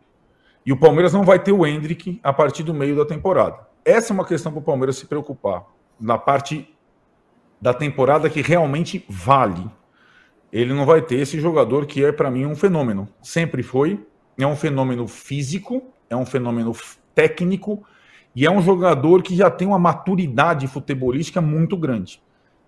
[0.65, 3.67] E o Palmeiras não vai ter o Hendrick a partir do meio da temporada.
[3.85, 5.65] Essa é uma questão para o Palmeiras se preocupar.
[5.99, 6.67] Na parte
[7.59, 9.65] da temporada que realmente vale.
[10.51, 13.07] Ele não vai ter esse jogador que é, para mim, um fenômeno.
[13.21, 14.05] Sempre foi.
[14.37, 16.73] É um fenômeno físico, é um fenômeno
[17.17, 17.83] técnico
[18.35, 22.21] e é um jogador que já tem uma maturidade futebolística muito grande.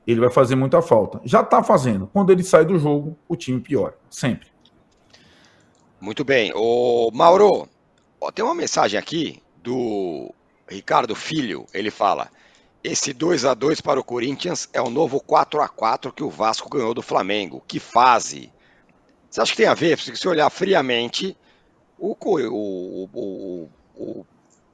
[0.08, 1.22] Ele vai fazer muita falta.
[1.24, 2.10] Já está fazendo.
[2.12, 3.96] Quando ele sai do jogo, o time piora.
[4.10, 4.48] Sempre.
[6.02, 6.52] Muito bem.
[6.56, 7.70] O Mauro,
[8.20, 10.34] ó, tem uma mensagem aqui do
[10.68, 11.68] Ricardo Filho.
[11.72, 12.30] Ele fala:
[12.84, 16.32] esse 2 a 2 para o Corinthians é o novo 4 a 4 que o
[16.32, 17.64] Vasco ganhou do Flamengo.
[17.68, 18.52] Que fase!
[19.30, 20.00] Você acha que tem a ver?
[20.00, 21.38] Se você olhar friamente,
[22.00, 24.26] o, o, o, o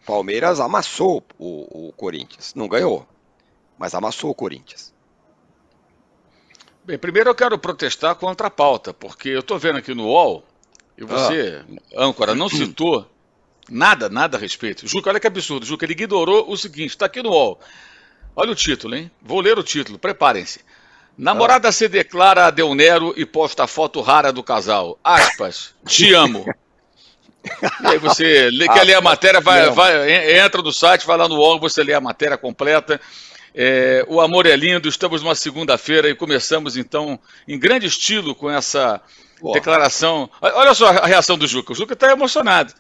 [0.06, 2.54] Palmeiras amassou o, o Corinthians.
[2.56, 3.08] Não ganhou,
[3.78, 4.94] mas amassou o Corinthians.
[6.84, 10.46] Bem, primeiro eu quero protestar contra a pauta, porque eu estou vendo aqui no UOL,
[10.98, 11.64] e você,
[11.96, 12.06] ah.
[12.06, 13.10] âncora, não citou
[13.70, 14.88] nada, nada a respeito.
[14.88, 15.66] Juca, olha que absurdo.
[15.66, 17.60] Juca, ele ignorou o seguinte, está aqui no UOL.
[18.36, 19.10] Olha o título, hein?
[19.22, 20.60] Vou ler o título, preparem-se.
[21.18, 21.72] Namorada ah.
[21.72, 25.00] se declara a Deonero e posta a foto rara do casal.
[25.04, 26.46] Aspas, te amo.
[27.82, 31.28] E aí você lê, quer ler a matéria, vai, vai, entra no site, vai lá
[31.28, 33.00] no UOL, você lê a matéria completa.
[33.54, 38.50] É, o amor é lindo, estamos numa segunda-feira e começamos então em grande estilo com
[38.50, 39.00] essa
[39.54, 40.30] declaração.
[40.42, 42.74] Olha só a reação do Juca, o Juca está emocionado.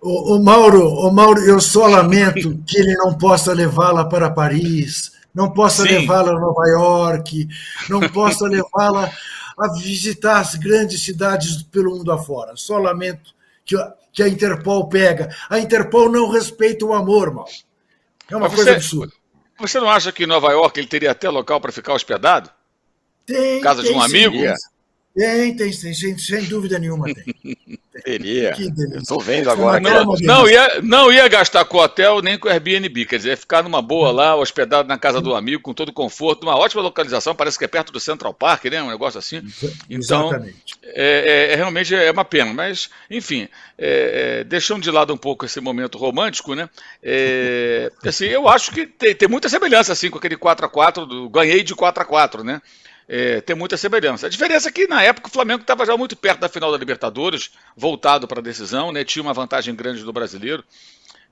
[0.00, 5.12] O, o, Mauro, o Mauro, eu só lamento que ele não possa levá-la para Paris,
[5.34, 7.48] não possa levá-la a Nova York,
[7.88, 9.10] não possa levá-la
[9.58, 12.52] a visitar as grandes cidades pelo mundo afora.
[12.56, 13.34] Só lamento
[13.76, 15.34] que que a Interpol pega.
[15.48, 17.48] A Interpol não respeita o amor, mal.
[18.28, 19.12] É uma Mas coisa você, absurda.
[19.58, 22.50] Você não acha que em Nova York ele teria até local para ficar hospedado?
[23.26, 23.60] Tem.
[23.60, 24.36] Casa tem, de um amigo?
[24.36, 24.54] Sim,
[25.14, 27.34] tem, tem, tem, sem, sem dúvida nenhuma tem.
[28.02, 28.54] Teria.
[28.96, 29.80] Estou vendo agora.
[29.80, 33.82] Não, não, ia, não ia gastar com hotel nem com Airbnb, quer dizer, ficar numa
[33.82, 37.64] boa lá, hospedado na casa do amigo, com todo conforto, uma ótima localização, parece que
[37.64, 38.82] é perto do Central Park, né?
[38.82, 39.42] Um negócio assim.
[39.88, 40.48] Então, é,
[40.84, 45.44] é, é, realmente é uma pena, mas, enfim, é, é, deixando de lado um pouco
[45.44, 46.68] esse momento romântico, né?
[47.02, 51.06] É, assim, eu acho que tem, tem muita semelhança assim com aquele 4 a 4
[51.06, 52.62] do ganhei de 4 a 4 né?
[53.12, 54.28] É, tem muita semelhança.
[54.28, 56.78] A diferença é que na época o Flamengo estava já muito perto da final da
[56.78, 60.62] Libertadores, voltado para a decisão, né, tinha uma vantagem grande do brasileiro.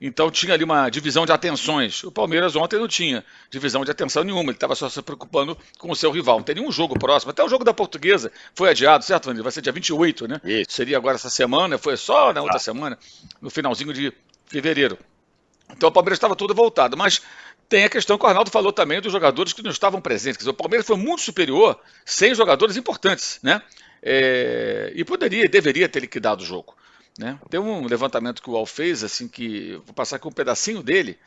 [0.00, 2.02] Então tinha ali uma divisão de atenções.
[2.02, 5.90] O Palmeiras ontem não tinha divisão de atenção nenhuma, ele estava só se preocupando com
[5.92, 6.38] o seu rival.
[6.38, 7.30] Não tem nenhum jogo próximo.
[7.30, 9.42] Até o jogo da Portuguesa foi adiado, certo, Vandir?
[9.44, 10.40] Vai ser dia 28, né?
[10.44, 10.72] Isso.
[10.72, 12.60] Seria agora essa semana, foi só na outra ah.
[12.60, 12.98] semana,
[13.40, 14.12] no finalzinho de
[14.46, 14.98] fevereiro.
[15.76, 16.96] Então o Palmeiras estava todo voltado.
[16.96, 17.20] Mas
[17.68, 20.38] tem a questão que o Arnaldo falou também dos jogadores que não estavam presentes.
[20.38, 23.62] Dizer, o Palmeiras foi muito superior sem jogadores importantes, né?
[24.02, 26.74] É, e poderia, deveria ter liquidado o jogo.
[27.18, 27.38] Né?
[27.50, 31.18] Tem um levantamento que o Al fez, assim, que vou passar aqui um pedacinho dele,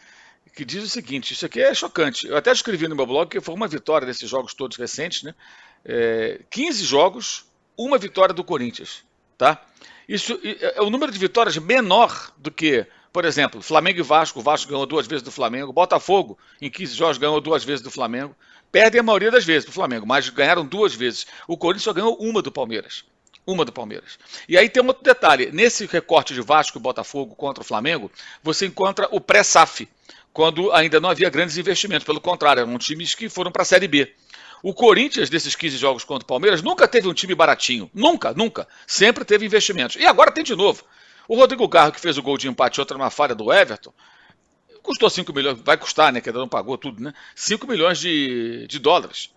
[0.55, 2.27] que diz o seguinte: isso aqui é chocante.
[2.27, 5.35] Eu até escrevi no meu blog que foi uma vitória desses jogos todos recentes, né?
[5.83, 7.45] É, 15 jogos,
[7.77, 9.03] uma vitória do Corinthians,
[9.37, 9.63] tá?
[10.07, 14.39] Isso é, é o número de vitórias menor do que por exemplo, Flamengo e Vasco,
[14.39, 17.91] o Vasco ganhou duas vezes do Flamengo, Botafogo, em 15 jogos, ganhou duas vezes do
[17.91, 18.35] Flamengo.
[18.71, 21.27] Perdem a maioria das vezes do Flamengo, mas ganharam duas vezes.
[21.45, 23.03] O Corinthians só ganhou uma do Palmeiras.
[23.45, 24.17] Uma do Palmeiras.
[24.47, 28.09] E aí tem um outro detalhe: nesse recorte de Vasco e Botafogo contra o Flamengo,
[28.41, 29.89] você encontra o pré-SAF,
[30.31, 32.05] quando ainda não havia grandes investimentos.
[32.05, 34.13] Pelo contrário, eram times que foram para a Série B.
[34.63, 37.89] O Corinthians, desses 15 jogos contra o Palmeiras, nunca teve um time baratinho.
[37.93, 38.67] Nunca, nunca.
[38.85, 39.95] Sempre teve investimentos.
[39.95, 40.85] E agora tem de novo.
[41.31, 43.93] O Rodrigo Garro, que fez o gol de empate, outra numa falha do Everton,
[44.83, 46.19] custou 5 milhões, vai custar, né?
[46.19, 47.13] Que ainda não pagou tudo, né?
[47.33, 49.33] 5 milhões de, de dólares.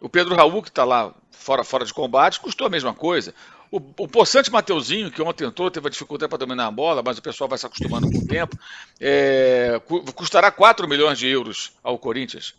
[0.00, 3.34] O Pedro Raul, que está lá fora, fora de combate, custou a mesma coisa.
[3.68, 7.22] O, o Poçante Mateuzinho, que ontem entrou, teve dificuldade para dominar a bola, mas o
[7.22, 8.56] pessoal vai se acostumando com o tempo,
[9.00, 9.82] é,
[10.14, 12.54] custará 4 milhões de euros ao Corinthians.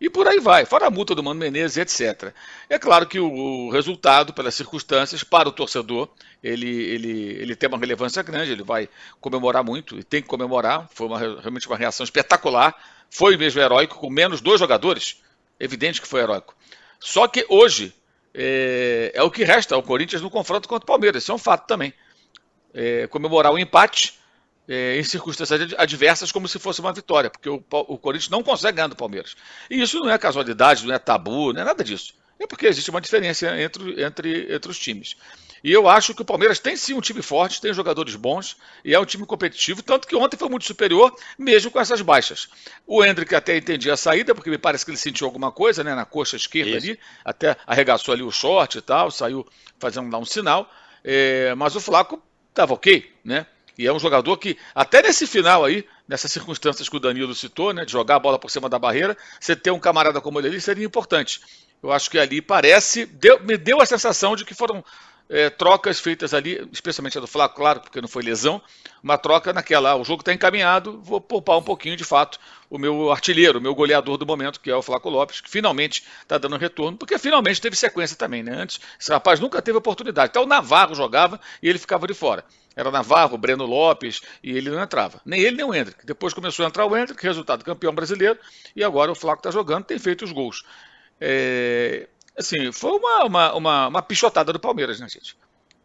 [0.00, 2.34] E por aí vai, fora a multa do Mano Menezes, etc.
[2.68, 6.08] É claro que o resultado, pelas circunstâncias, para o torcedor,
[6.42, 8.88] ele, ele, ele tem uma relevância grande, ele vai
[9.20, 12.74] comemorar muito, e tem que comemorar, foi uma, realmente uma reação espetacular,
[13.08, 15.22] foi mesmo heróico, com menos dois jogadores,
[15.58, 16.54] evidente que foi heróico.
[16.98, 17.94] Só que hoje
[18.34, 21.38] é, é o que resta ao Corinthians no confronto contra o Palmeiras, isso é um
[21.38, 21.94] fato também.
[22.74, 24.18] É, comemorar o empate
[24.68, 28.76] é, em circunstâncias adversas como se fosse uma vitória, porque o, o, Corinthians não consegue
[28.76, 29.34] ganhar do Palmeiras.
[29.70, 32.14] E isso não é casualidade, não é tabu, não é nada disso.
[32.38, 35.16] É porque existe uma diferença entre, entre, entre os times.
[35.62, 38.92] E eu acho que o Palmeiras tem sim um time forte, tem jogadores bons e
[38.92, 42.48] é um time competitivo, tanto que ontem foi muito superior, mesmo com essas baixas.
[42.86, 45.94] O Hendrick até entendia a saída, porque me parece que ele sentiu alguma coisa né,
[45.94, 46.86] na coxa esquerda Isso.
[46.86, 49.46] ali, até arregaçou ali o short e tal, saiu
[49.78, 50.70] fazendo dar um sinal.
[51.02, 53.46] É, mas o Flaco estava ok, né?
[53.76, 57.72] E é um jogador que, até nesse final aí, nessas circunstâncias que o Danilo citou,
[57.72, 60.48] né, de jogar a bola por cima da barreira, você ter um camarada como ele
[60.48, 61.40] ali seria importante.
[61.82, 64.82] Eu acho que ali parece, deu, me deu a sensação de que foram
[65.28, 68.60] é, trocas feitas ali, especialmente a do Flávio, claro, porque não foi lesão,
[69.02, 72.38] uma troca naquela, ah, o jogo está encaminhado, vou poupar um pouquinho de fato
[72.70, 76.04] o meu artilheiro, o meu goleador do momento, que é o Flaco Lopes, que finalmente
[76.22, 78.52] está dando retorno, porque finalmente teve sequência também, né?
[78.54, 80.26] Antes, esse rapaz nunca teve oportunidade.
[80.26, 82.44] Até o Navarro jogava e ele ficava de fora.
[82.76, 85.20] Era Navarro, Breno Lopes, e ele não entrava.
[85.24, 86.04] Nem ele, nem o Hendrick.
[86.04, 88.38] Depois começou a entrar o Hendrick, resultado campeão brasileiro,
[88.74, 90.64] e agora o Flaco está jogando, tem feito os gols.
[91.20, 95.36] É, assim, foi uma, uma, uma, uma pichotada do Palmeiras, né, gente?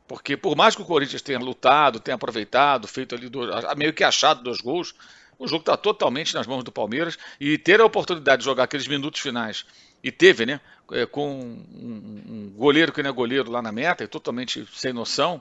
[0.08, 3.30] Porque por mais que o Corinthians tenha lutado, tenha aproveitado, feito ali
[3.78, 4.96] meio que achado dois gols,
[5.38, 8.88] o jogo está totalmente nas mãos do Palmeiras e ter a oportunidade de jogar aqueles
[8.88, 9.66] minutos finais
[10.04, 10.60] e teve, né?
[10.92, 14.92] É, com um, um, goleiro que não é goleiro lá na meta e totalmente sem
[14.92, 15.40] noção,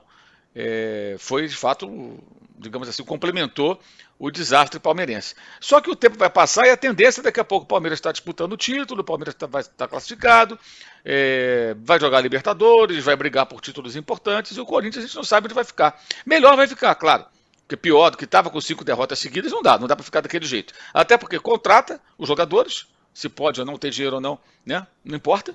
[0.61, 2.19] é, foi de fato,
[2.59, 3.81] digamos assim, complementou
[4.19, 5.37] o desastre palmeirense.
[5.61, 8.11] Só que o tempo vai passar e a tendência daqui a pouco o Palmeiras está
[8.11, 10.59] disputando o título, o Palmeiras tá, vai estar tá classificado,
[11.05, 15.23] é, vai jogar Libertadores, vai brigar por títulos importantes e o Corinthians a gente não
[15.23, 15.97] sabe onde vai ficar.
[16.27, 17.25] Melhor vai ficar, claro.
[17.61, 20.23] Porque pior do que estava com cinco derrotas seguidas, não dá, não dá para ficar
[20.23, 20.75] daquele jeito.
[20.93, 24.85] Até porque contrata os jogadores, se pode ou não ter dinheiro ou não, né?
[25.05, 25.55] Não importa.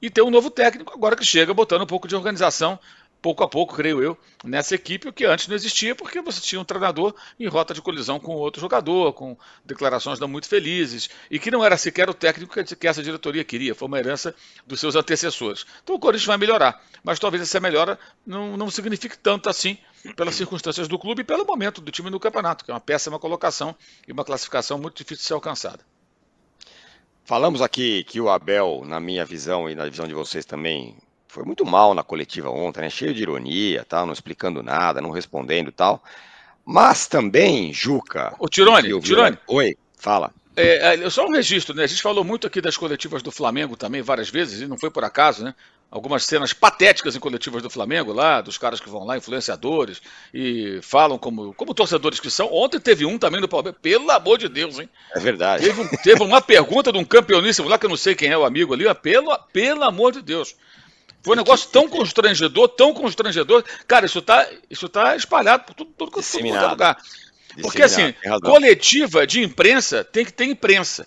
[0.00, 2.78] E tem um novo técnico agora que chega botando um pouco de organização
[3.20, 6.60] pouco a pouco, creio eu, nessa equipe, o que antes não existia, porque você tinha
[6.60, 11.38] um treinador em rota de colisão com outro jogador, com declarações não muito felizes, e
[11.38, 14.34] que não era sequer o técnico que essa diretoria queria, foi uma herança
[14.66, 15.66] dos seus antecessores.
[15.82, 19.78] Então o Corinthians vai melhorar, mas talvez essa melhora não, não signifique tanto assim
[20.14, 23.18] pelas circunstâncias do clube e pelo momento do time no campeonato, que é uma péssima
[23.18, 23.74] colocação
[24.06, 25.84] e uma classificação muito difícil de ser alcançada.
[27.24, 30.96] Falamos aqui que o Abel, na minha visão e na visão de vocês também,
[31.28, 32.90] foi muito mal na coletiva ontem, né?
[32.90, 36.02] Cheio de ironia, tal, não explicando nada, não respondendo tal.
[36.64, 38.34] Mas também, Juca.
[38.38, 39.38] O Tirone, Tirone.
[39.46, 40.32] Oi, fala.
[40.56, 41.84] É, é, só um registro, né?
[41.84, 44.90] A gente falou muito aqui das coletivas do Flamengo também várias vezes, e não foi
[44.90, 45.54] por acaso, né?
[45.90, 50.02] Algumas cenas patéticas em coletivas do Flamengo lá, dos caras que vão lá, influenciadores,
[50.34, 52.52] e falam como, como torcedores que são.
[52.52, 54.88] Ontem teve um também do Palmeiras, pelo amor de Deus, hein?
[55.14, 55.64] É verdade.
[55.64, 58.44] Teve, teve uma pergunta de um campeoníssimo lá, que eu não sei quem é o
[58.44, 60.54] amigo ali, mas pelo, pelo amor de Deus.
[61.22, 63.64] Foi um negócio tão constrangedor, tão constrangedor.
[63.86, 66.98] Cara, isso está isso tá espalhado por tudo, tudo, tudo quanto é lugar.
[67.60, 71.06] Porque, assim, coletiva de imprensa tem que ter imprensa.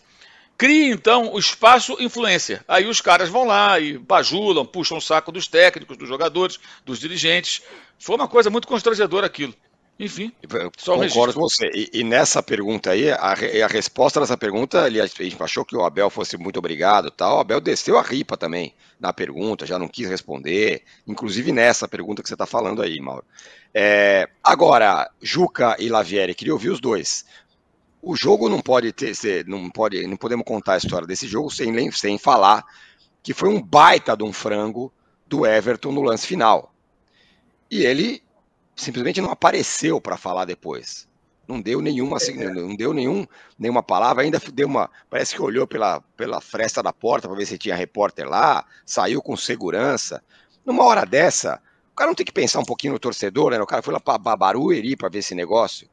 [0.58, 2.64] Cria, então, o espaço influência.
[2.68, 7.00] Aí os caras vão lá e bajulam, puxam o saco dos técnicos, dos jogadores, dos
[7.00, 7.64] dirigentes.
[7.98, 9.56] Foi uma coisa muito constrangedora aquilo.
[10.00, 10.32] Enfim,
[10.78, 11.70] só concordo com você.
[11.76, 15.76] E, e, nessa pergunta aí, a, a resposta dessa pergunta, ele, a gente achou que
[15.76, 17.38] o Abel fosse muito obrigado tal.
[17.38, 22.24] O Abel desceu a ripa também na pergunta, já não quis responder, inclusive nessa pergunta
[22.24, 23.24] que você está falando aí, Mauro.
[23.74, 27.26] É, agora, Juca e Lavieri, queria ouvir os dois.
[28.02, 31.52] O jogo não pode ter, ser, não pode, não podemos contar a história desse jogo
[31.52, 32.66] sem, sem falar
[33.24, 34.92] que foi um baita de um frango
[35.28, 36.74] do Everton no lance final.
[37.70, 38.24] E ele
[38.76, 41.08] simplesmente não apareceu para falar depois.
[41.48, 42.50] Não deu nenhuma, é.
[42.50, 43.26] não deu nenhum,
[43.60, 47.46] nenhuma palavra, ainda deu uma, parece que olhou pela, pela fresta da porta para ver
[47.46, 50.24] se tinha repórter lá, saiu com segurança.
[50.66, 51.60] Numa hora dessa,
[51.92, 53.60] o cara não tem que pensar um pouquinho no torcedor, né?
[53.60, 55.90] O cara foi lá para Barueri para ver esse negócio.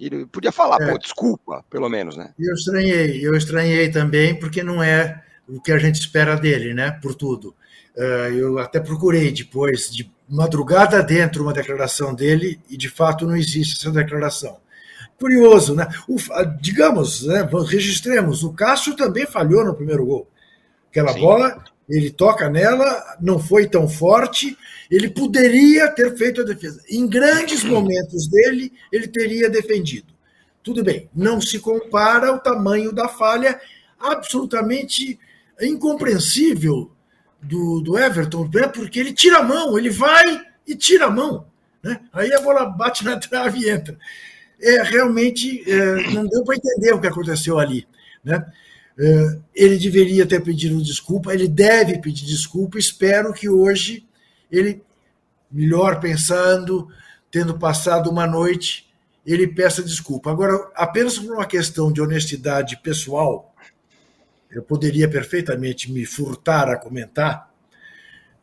[0.00, 0.90] E podia falar, é.
[0.90, 2.32] pô, desculpa, pelo menos, né?
[2.38, 6.90] Eu estranhei, eu estranhei também, porque não é o que a gente espera dele, né?
[6.90, 7.54] Por tudo.
[7.96, 13.36] Uh, eu até procurei depois de madrugada dentro uma declaração dele e de fato não
[13.36, 14.56] existe essa declaração.
[15.18, 15.86] Curioso, né?
[16.08, 16.16] O,
[16.60, 20.28] digamos, né, registremos, o Cássio também falhou no primeiro gol.
[20.90, 21.20] Aquela Sim.
[21.20, 24.56] bola, ele toca nela, não foi tão forte,
[24.90, 26.82] ele poderia ter feito a defesa.
[26.88, 30.12] Em grandes momentos dele, ele teria defendido.
[30.62, 33.60] Tudo bem, não se compara ao tamanho da falha
[33.98, 35.18] absolutamente
[35.60, 36.90] incompreensível
[37.42, 38.68] do, do Everton, né?
[38.68, 41.46] porque ele tira a mão, ele vai e tira a mão.
[41.82, 42.00] Né?
[42.12, 43.98] Aí a bola bate na trave e entra.
[44.60, 47.86] É, realmente é, não deu para entender o que aconteceu ali.
[48.24, 48.44] Né?
[48.98, 52.78] É, ele deveria ter pedido desculpa, ele deve pedir desculpa.
[52.78, 54.06] Espero que hoje
[54.50, 54.80] ele,
[55.50, 56.88] melhor pensando,
[57.30, 58.88] tendo passado uma noite,
[59.26, 60.30] ele peça desculpa.
[60.30, 63.51] Agora, apenas por uma questão de honestidade pessoal,
[64.52, 67.50] eu poderia perfeitamente me furtar a comentar,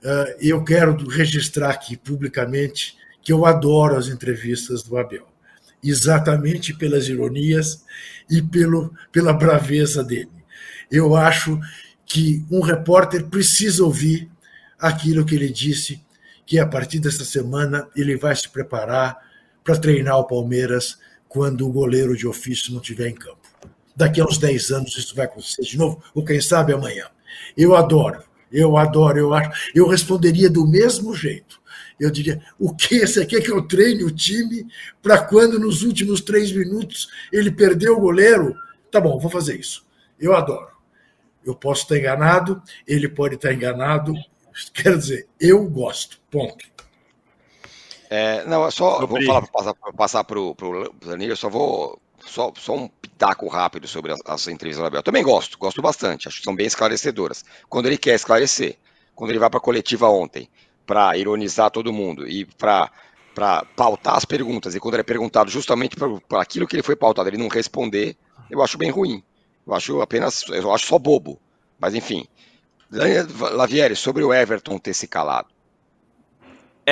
[0.04, 5.28] uh, eu quero registrar aqui publicamente que eu adoro as entrevistas do Abel,
[5.84, 7.84] exatamente pelas ironias
[8.30, 10.32] e pelo, pela braveza dele.
[10.92, 11.60] Eu acho
[12.06, 14.30] que um repórter precisa ouvir
[14.80, 16.02] aquilo que ele disse,
[16.46, 19.18] que a partir dessa semana ele vai se preparar
[19.64, 20.98] para treinar o Palmeiras
[21.28, 23.39] quando o goleiro de ofício não estiver em campo.
[24.00, 27.10] Daqui a uns 10 anos isso vai acontecer de novo, ou quem sabe amanhã.
[27.58, 29.72] Eu adoro, eu adoro, eu acho.
[29.76, 31.62] Eu responderia do mesmo jeito.
[32.00, 34.66] Eu diria: o que você quer que eu treine o time
[35.02, 38.56] para quando nos últimos três minutos ele perdeu o goleiro?
[38.90, 39.86] Tá bom, vou fazer isso.
[40.18, 40.70] Eu adoro.
[41.46, 44.14] Eu posso estar enganado, ele pode estar enganado.
[44.74, 46.22] Quero dizer, eu gosto.
[46.32, 46.66] Ponto.
[48.10, 50.56] É, não, é só vou falar passar, passar para o
[51.06, 52.90] Danilo, eu só vou só, só um
[53.20, 55.04] pitaco rápido sobre as, as entrevistas do Abel.
[55.04, 57.44] Também gosto, gosto bastante, acho que são bem esclarecedoras.
[57.68, 58.78] Quando ele quer esclarecer,
[59.14, 60.50] quando ele vai para a coletiva ontem,
[60.86, 62.90] para ironizar todo mundo e para
[63.36, 66.96] para pautar as perguntas, e quando ele é perguntado justamente por aquilo que ele foi
[66.96, 68.18] pautado, ele não responder,
[68.50, 69.24] eu acho bem ruim.
[69.66, 71.40] Eu acho apenas, eu acho só bobo.
[71.80, 72.28] Mas enfim.
[72.92, 75.48] Lavieri, sobre o Everton ter se calado.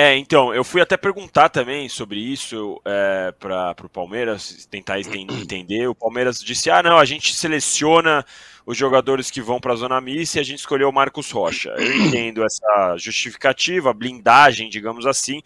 [0.00, 5.88] É, então, eu fui até perguntar também sobre isso é, para o Palmeiras, tentar entender.
[5.88, 8.24] O Palmeiras disse: ah, não, a gente seleciona
[8.64, 11.70] os jogadores que vão para a zona mista e a gente escolheu o Marcos Rocha.
[11.76, 15.42] Eu entendo essa justificativa, blindagem, digamos assim,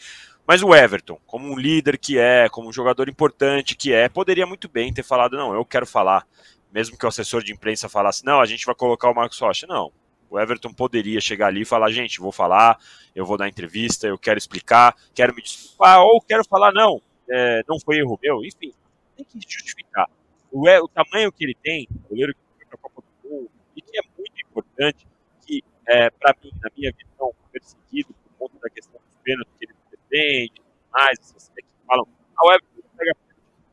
[0.46, 4.46] mas o Everton, como um líder que é, como um jogador importante que é, poderia
[4.46, 6.26] muito bem ter falado: não, eu quero falar.
[6.70, 9.66] Mesmo que o assessor de imprensa falasse: não, a gente vai colocar o Marcos Rocha.
[9.66, 9.90] Não,
[10.33, 12.80] o Everton poderia chegar ali e falar, gente, vou falar,
[13.14, 17.62] eu vou dar entrevista, eu quero explicar, quero me desculpar, ou quero falar, não, é,
[17.68, 18.72] não foi erro meu, enfim,
[19.14, 20.09] tem que justificar.
[20.51, 23.51] O, o tamanho que ele tem, o goleiro que foi para a Copa do Mundo,
[23.76, 25.07] e que é muito importante,
[25.47, 29.66] que, é, para mim, na minha visão, perseguido por conta da questão dos pênaltis que
[29.66, 32.09] ele defende, mais, essas que falam,
[32.39, 33.12] ah, o Everton pega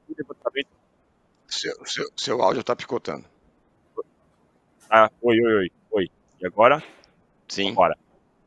[0.09, 0.69] o levantamento.
[1.47, 3.25] Seu, seu, seu áudio está picotando.
[4.89, 5.78] Ah, oi, oi, oi.
[6.41, 6.83] E agora?
[7.47, 7.71] Sim.
[7.71, 7.97] Agora.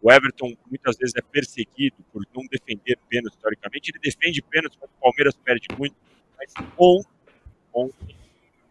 [0.00, 3.90] O Everton muitas vezes é perseguido por não defender pênalti, historicamente.
[3.92, 5.94] Ele defende pênalti, mas o Palmeiras perde muito.
[6.36, 7.08] Mas ontem,
[7.72, 8.16] ontem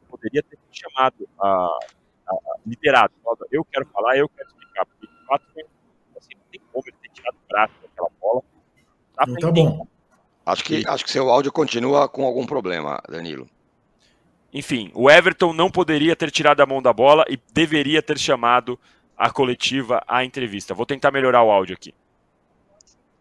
[0.10, 3.14] poderia ter chamado a, a, a liderado.
[3.50, 4.86] Eu quero falar, eu quero explicar.
[4.86, 5.46] Porque de fato
[6.18, 8.44] assim, não tem como ele ter tirado o braço daquela bola.
[9.16, 9.88] Tá, tá bom.
[10.46, 13.48] Acho que, acho que seu áudio continua com algum problema, Danilo.
[14.54, 18.78] Enfim, o Everton não poderia ter tirado a mão da bola e deveria ter chamado
[19.22, 20.74] a coletiva, a entrevista.
[20.74, 21.94] Vou tentar melhorar o áudio aqui.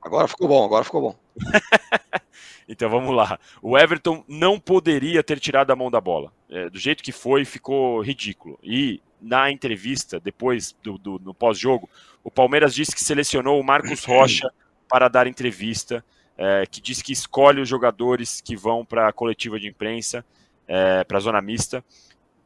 [0.01, 1.17] Agora ficou bom, agora ficou bom.
[2.67, 3.39] então vamos lá.
[3.61, 6.33] O Everton não poderia ter tirado a mão da bola.
[6.49, 8.59] É, do jeito que foi, ficou ridículo.
[8.63, 11.87] E na entrevista, depois do, do no pós-jogo,
[12.25, 14.51] o Palmeiras disse que selecionou o Marcos Rocha
[14.89, 16.03] para dar entrevista,
[16.35, 20.25] é, que diz que escolhe os jogadores que vão para a coletiva de imprensa,
[20.67, 21.85] é, para a zona mista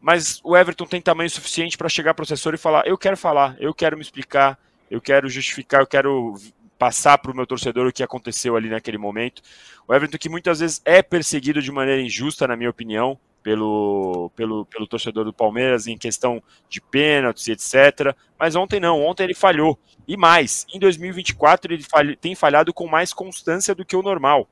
[0.04, 3.16] mas o Everton tem tamanho suficiente para chegar para o assessor e falar: eu quero
[3.16, 4.58] falar, eu quero me explicar,
[4.90, 6.34] eu quero justificar, eu quero
[6.78, 9.40] passar para o meu torcedor o que aconteceu ali naquele momento.
[9.88, 14.66] O Everton que muitas vezes é perseguido de maneira injusta, na minha opinião, pelo, pelo,
[14.66, 18.14] pelo torcedor do Palmeiras em questão de pênaltis, etc.
[18.38, 19.78] Mas ontem não, ontem ele falhou.
[20.06, 24.46] E mais, em 2024 ele tem falhado com mais constância do que o normal.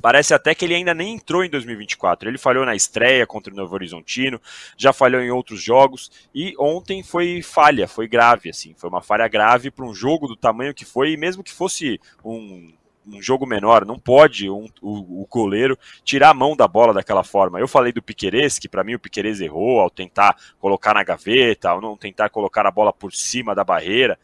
[0.00, 2.28] Parece até que ele ainda nem entrou em 2024.
[2.28, 4.40] Ele falhou na estreia contra o Novo Horizontino,
[4.76, 9.28] já falhou em outros jogos e ontem foi falha, foi grave, assim, foi uma falha
[9.28, 12.72] grave para um jogo do tamanho que foi, e mesmo que fosse um,
[13.06, 17.22] um jogo menor, não pode um, o, o, goleiro tirar a mão da bola daquela
[17.22, 17.60] forma.
[17.60, 21.70] Eu falei do Piquerez, que para mim o Piquerez errou ao tentar colocar na gaveta,
[21.70, 24.18] ao não tentar colocar a bola por cima da barreira,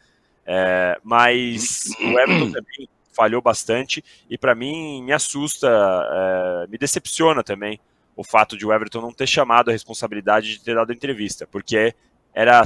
[0.45, 2.89] é, mas o Everton também
[3.19, 7.77] falhou bastante e para mim me assusta, é, me decepciona também
[8.15, 11.93] o fato de o Everton não ter chamado a responsabilidade de ter dado entrevista, porque
[12.33, 12.65] era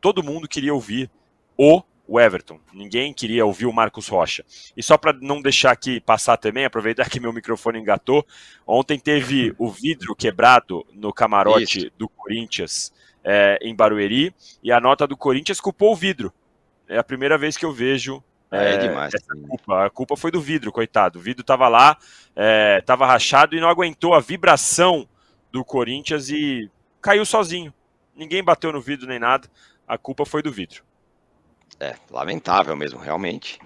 [0.00, 1.08] todo mundo queria ouvir
[1.56, 2.58] o o Everton.
[2.74, 4.44] Ninguém queria ouvir o Marcos Rocha.
[4.76, 8.26] E só para não deixar aqui passar também, aproveitar que meu microfone engatou,
[8.66, 11.92] ontem teve o vidro quebrado no camarote Isso.
[11.96, 12.92] do Corinthians
[13.24, 16.32] é, em Barueri e a nota do Corinthians culpou o vidro.
[16.88, 18.22] É a primeira vez que eu vejo
[18.52, 19.12] é, é demais.
[19.48, 21.18] Culpa, a culpa foi do vidro, coitado.
[21.18, 21.96] O vidro tava lá,
[22.36, 25.08] é, tava rachado e não aguentou a vibração
[25.50, 27.72] do Corinthians e caiu sozinho.
[28.14, 29.48] Ninguém bateu no vidro nem nada.
[29.88, 30.84] A culpa foi do vidro.
[31.80, 33.58] É, lamentável mesmo, realmente.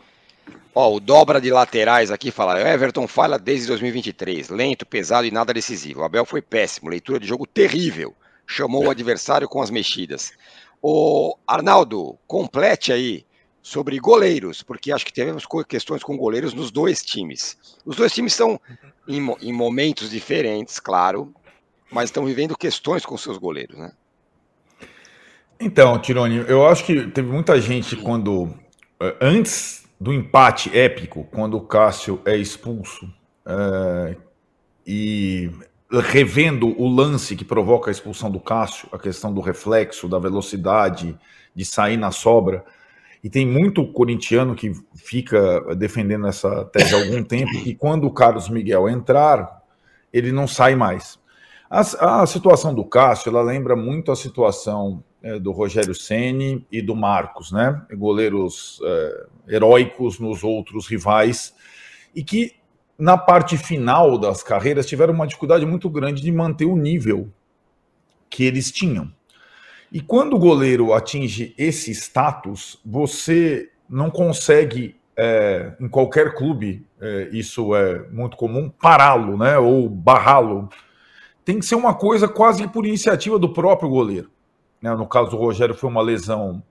[0.72, 5.53] Ó, o dobra de laterais aqui fala: Everton falha desde 2023, lento, pesado e nada
[5.53, 6.01] decisivo.
[6.01, 8.14] O Abel foi péssimo, leitura de jogo terrível.
[8.47, 10.32] Chamou o adversário com as mexidas.
[10.80, 13.26] O Arnaldo, complete aí
[13.67, 17.59] sobre goleiros, porque acho que tivemos questões com goleiros nos dois times.
[17.85, 18.61] Os dois times estão
[19.09, 21.35] em, em momentos diferentes, claro,
[21.91, 23.91] mas estão vivendo questões com seus goleiros, né?
[25.59, 28.55] Então, Tironi, eu acho que teve muita gente quando
[29.01, 33.12] eh, antes do empate épico, quando o Cássio é expulso
[33.45, 34.17] é,
[34.87, 35.51] e
[35.91, 41.19] revendo o lance que provoca a expulsão do Cássio, a questão do reflexo, da velocidade,
[41.53, 42.64] de sair na sobra,
[43.23, 48.12] e tem muito corintiano que fica defendendo essa tese há algum tempo, e quando o
[48.12, 49.62] Carlos Miguel entrar,
[50.12, 51.19] ele não sai mais.
[51.69, 56.81] A, a situação do Cássio, ela lembra muito a situação é, do Rogério Ceni e
[56.81, 57.83] do Marcos, né?
[57.95, 61.53] Goleiros é, heróicos nos outros rivais,
[62.14, 62.53] e que
[62.99, 67.29] na parte final das carreiras tiveram uma dificuldade muito grande de manter o nível
[68.31, 69.12] que eles tinham.
[69.93, 77.28] E quando o goleiro atinge esse status, você não consegue, é, em qualquer clube, é,
[77.32, 79.59] isso é muito comum, pará-lo, né?
[79.59, 80.68] Ou barrá-lo.
[81.45, 84.30] Tem que ser uma coisa quase por iniciativa do próprio goleiro.
[84.82, 84.95] Né?
[84.95, 86.62] No caso do Rogério, foi uma lesão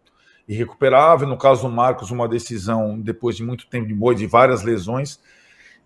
[0.47, 1.27] irrecuperável.
[1.27, 5.19] No caso do Marcos, uma decisão depois de muito tempo de boi, de várias lesões.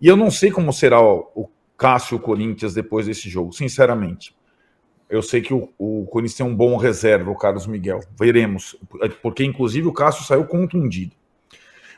[0.02, 4.36] E eu não sei como será o Cássio Corinthians depois desse jogo, sinceramente.
[5.10, 8.00] Eu sei que o, o Corinthians tem um bom reserva, o Carlos Miguel.
[8.18, 8.78] Veremos.
[9.22, 11.16] Porque, inclusive, o Cássio saiu contundido.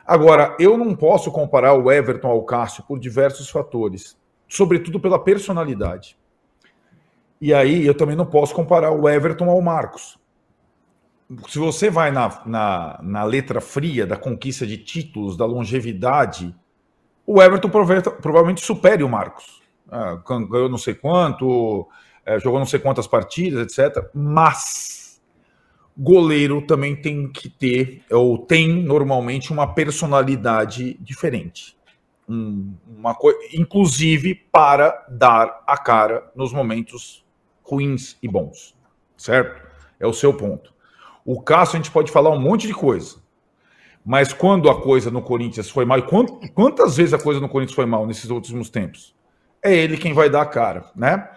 [0.05, 6.17] Agora, eu não posso comparar o Everton ao Cássio por diversos fatores, sobretudo pela personalidade.
[7.39, 10.19] E aí eu também não posso comparar o Everton ao Marcos.
[11.47, 16.53] Se você vai na, na, na letra fria da conquista de títulos, da longevidade,
[17.25, 19.61] o Everton provavelmente supere o Marcos.
[19.89, 20.21] Ah,
[20.69, 21.87] não sei quanto,
[22.25, 24.09] é, jogou não sei quantas partidas, etc.
[24.13, 25.21] Mas
[25.97, 31.77] goleiro também tem que ter, ou tem normalmente uma personalidade diferente.
[32.29, 33.15] Um, uma
[33.53, 37.25] inclusive para dar a cara nos momentos
[37.63, 38.75] ruins e bons.
[39.17, 39.61] Certo?
[39.99, 40.73] É o seu ponto.
[41.25, 43.21] O Cássio a gente pode falar um monte de coisa.
[44.03, 47.75] Mas quando a coisa no Corinthians foi mal, e quantas vezes a coisa no Corinthians
[47.75, 49.15] foi mal nesses últimos tempos?
[49.61, 51.29] É ele quem vai dar a cara, né?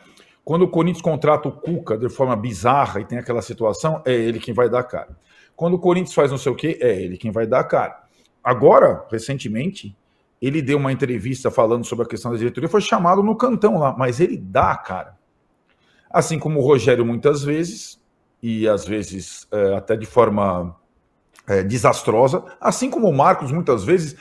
[0.45, 4.39] Quando o Corinthians contrata o Cuca de forma bizarra e tem aquela situação, é ele
[4.39, 5.17] quem vai dar a cara.
[5.57, 8.05] Quando o Corinthians faz não sei o quê, é ele quem vai dar a cara.
[8.43, 9.97] Agora, recentemente,
[10.43, 13.95] ele deu uma entrevista falando sobre a questão da diretoria, foi chamado no cantão lá,
[13.97, 15.17] mas ele dá a cara.
[16.11, 17.99] Assim como o Rogério muitas vezes,
[18.43, 20.77] e às vezes é, até de forma
[21.47, 24.15] é, desastrosa, assim como o Marcos muitas vezes,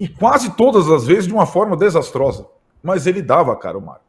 [0.00, 2.46] e quase todas as vezes de uma forma desastrosa.
[2.82, 4.07] Mas ele dava a cara, o Marcos.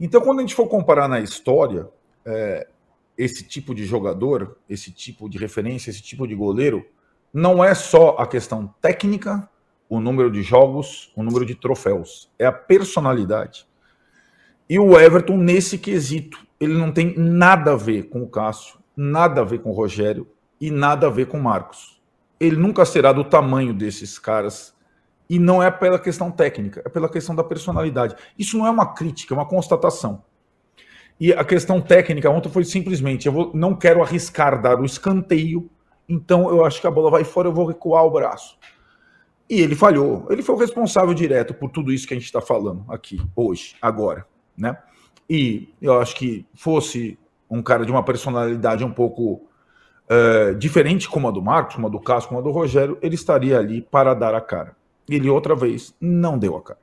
[0.00, 1.86] Então, quando a gente for comparar na história
[2.24, 2.66] é,
[3.18, 6.86] esse tipo de jogador, esse tipo de referência, esse tipo de goleiro,
[7.32, 9.46] não é só a questão técnica,
[9.90, 13.66] o número de jogos, o número de troféus, é a personalidade.
[14.68, 19.42] E o Everton, nesse quesito, ele não tem nada a ver com o Cássio, nada
[19.42, 20.26] a ver com o Rogério
[20.60, 22.00] e nada a ver com o Marcos.
[22.38, 24.74] Ele nunca será do tamanho desses caras
[25.30, 28.16] e não é pela questão técnica, é pela questão da personalidade.
[28.36, 30.24] Isso não é uma crítica, é uma constatação.
[31.20, 35.70] E a questão técnica ontem foi simplesmente: eu vou, não quero arriscar dar o escanteio,
[36.08, 38.58] então eu acho que a bola vai fora, eu vou recuar o braço.
[39.48, 40.26] E ele falhou.
[40.30, 43.76] Ele foi o responsável direto por tudo isso que a gente está falando aqui, hoje,
[43.80, 44.26] agora.
[44.58, 44.76] Né?
[45.28, 47.16] E eu acho que fosse
[47.48, 49.42] um cara de uma personalidade um pouco
[50.10, 53.14] uh, diferente, como a do Marcos, como a do Cássio, como a do Rogério, ele
[53.14, 54.79] estaria ali para dar a cara.
[55.10, 56.78] Ele outra vez não deu a cara.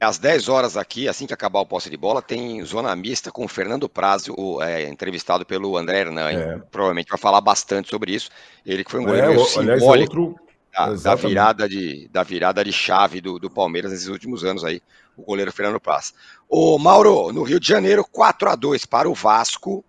[0.00, 3.44] Às 10 horas aqui, assim que acabar o posse de bola, tem zona mista com
[3.44, 6.28] o Fernando Prazio, é, entrevistado pelo André Hernan.
[6.28, 6.58] É.
[6.72, 8.28] Provavelmente vai falar bastante sobre isso.
[8.66, 10.36] Ele que foi um goleiro é, simbólico
[10.74, 11.04] aliás, outro...
[11.04, 14.82] da, da, virada de, da virada de chave do, do Palmeiras nesses últimos anos aí,
[15.16, 16.12] o goleiro Fernando Praz.
[16.48, 19.84] O Mauro, no Rio de Janeiro, 4 a 2 para o Vasco.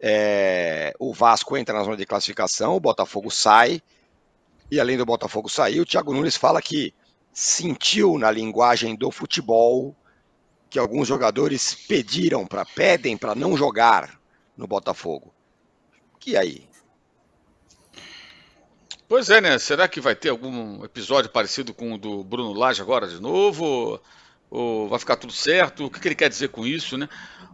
[0.00, 3.82] É, o Vasco entra na zona de classificação, o Botafogo sai.
[4.70, 6.92] E além do Botafogo sair, o Thiago Nunes fala que
[7.32, 9.94] sentiu na linguagem do futebol
[10.68, 14.18] que alguns jogadores pediram para pedem para não jogar
[14.56, 15.32] no Botafogo.
[16.18, 16.66] Que aí?
[19.08, 19.58] Pois é, né?
[19.58, 24.00] Será que vai ter algum episódio parecido com o do Bruno Lage agora de novo?
[24.50, 25.86] Ou vai ficar tudo certo?
[25.86, 27.08] O que ele quer dizer com isso, né?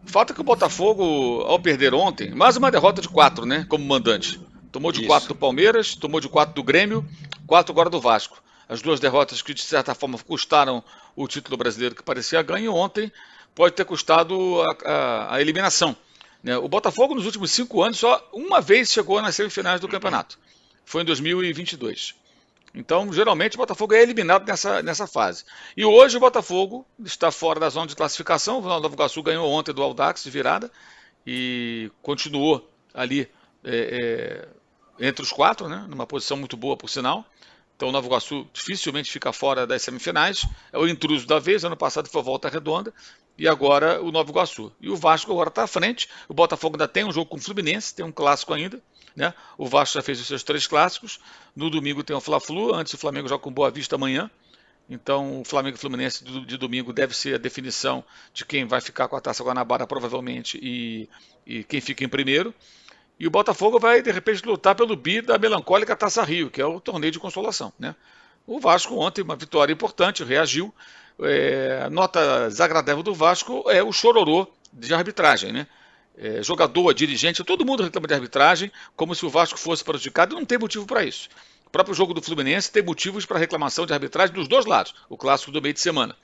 [0.07, 3.67] O fato é que o Botafogo, ao perder ontem, mais uma derrota de quatro, né?
[3.69, 4.41] Como mandante.
[4.73, 7.07] Tomou de 4 do Palmeiras, tomou de 4 do Grêmio,
[7.47, 8.43] 4 agora do Vasco.
[8.67, 10.83] As duas derrotas que, de certa forma, custaram
[11.15, 13.13] o título brasileiro que parecia ganho ontem,
[13.55, 15.95] pode ter custado a, a, a eliminação.
[16.43, 16.57] Né?
[16.57, 20.39] O Botafogo, nos últimos cinco anos, só uma vez chegou nas semifinais do campeonato.
[20.87, 22.15] foi em 2022.
[22.75, 25.45] Então, geralmente, o Botafogo é eliminado nessa, nessa fase.
[25.77, 28.59] E hoje o Botafogo está fora da zona de classificação.
[28.59, 30.71] O Nova Iguaçu ganhou ontem do Aldax de virada
[31.27, 33.29] e continuou ali
[33.63, 34.62] é, é,
[34.99, 37.25] entre os quatro, né, numa posição muito boa, por sinal.
[37.83, 40.47] Então o Nova Iguaçu dificilmente fica fora das semifinais.
[40.73, 41.65] É o intruso da vez.
[41.65, 42.95] Ano passado foi volta redonda.
[43.37, 44.73] E agora o Nova Iguaçu.
[44.81, 46.09] E o Vasco agora está à frente.
[46.29, 48.81] O Botafogo ainda tem um jogo com o Fluminense, tem um clássico ainda.
[49.17, 49.35] Né?
[49.59, 51.19] O Vasco já fez os seus três clássicos.
[51.57, 52.73] No domingo tem o Fla-Flu.
[52.73, 54.31] Antes o Flamengo joga com Boa Vista amanhã.
[54.89, 59.09] Então o Flamengo e Fluminense de domingo deve ser a definição de quem vai ficar
[59.09, 61.09] com a Taça Guanabara provavelmente e,
[61.47, 62.55] e quem fica em primeiro.
[63.19, 66.67] E o Botafogo vai, de repente, lutar pelo bi da melancólica Taça Rio, que é
[66.67, 67.73] o torneio de consolação.
[67.79, 67.95] Né?
[68.47, 70.75] O Vasco ontem, uma vitória importante, reagiu.
[71.21, 75.53] É, nota desagradável do Vasco é o chororô de arbitragem.
[75.53, 75.67] Né?
[76.17, 80.39] É, jogador, dirigente, todo mundo reclama de arbitragem, como se o Vasco fosse prejudicado, e
[80.39, 81.29] não tem motivo para isso.
[81.67, 85.17] O próprio jogo do Fluminense tem motivos para reclamação de arbitragem dos dois lados, o
[85.17, 86.17] clássico do meio de semana.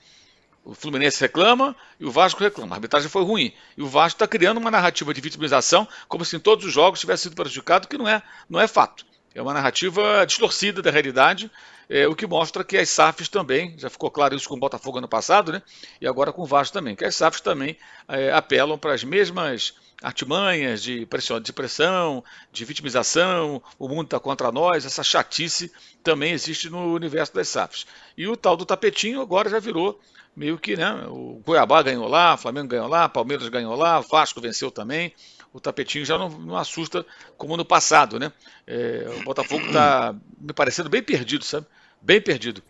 [0.63, 2.75] O Fluminense reclama e o Vasco reclama.
[2.75, 3.53] A arbitragem foi ruim.
[3.77, 6.99] E o Vasco está criando uma narrativa de vitimização, como se em todos os jogos
[6.99, 9.05] tivesse sido prejudicado, que não é, não é fato.
[9.33, 11.49] É uma narrativa distorcida da realidade,
[11.89, 14.99] é, o que mostra que as SAFs também, já ficou claro isso com o Botafogo
[14.99, 15.61] ano passado, né?
[15.99, 17.75] e agora com o Vasco também, que as SAFs também
[18.07, 24.19] é, apelam para as mesmas artimanhas de pressão, de pressão, de vitimização, o mundo está
[24.19, 25.71] contra nós, essa chatice
[26.03, 27.85] também existe no universo das SAFs.
[28.17, 29.99] E o tal do tapetinho agora já virou
[30.35, 31.05] meio que, né?
[31.07, 35.13] O Cuiabá ganhou lá, Flamengo ganhou lá, Palmeiras ganhou lá, Vasco venceu também.
[35.51, 37.05] O tapetinho já não, não assusta
[37.37, 38.31] como no passado, né?
[38.67, 41.65] É, o Botafogo está me parecendo bem perdido, sabe?
[42.01, 42.63] Bem perdido.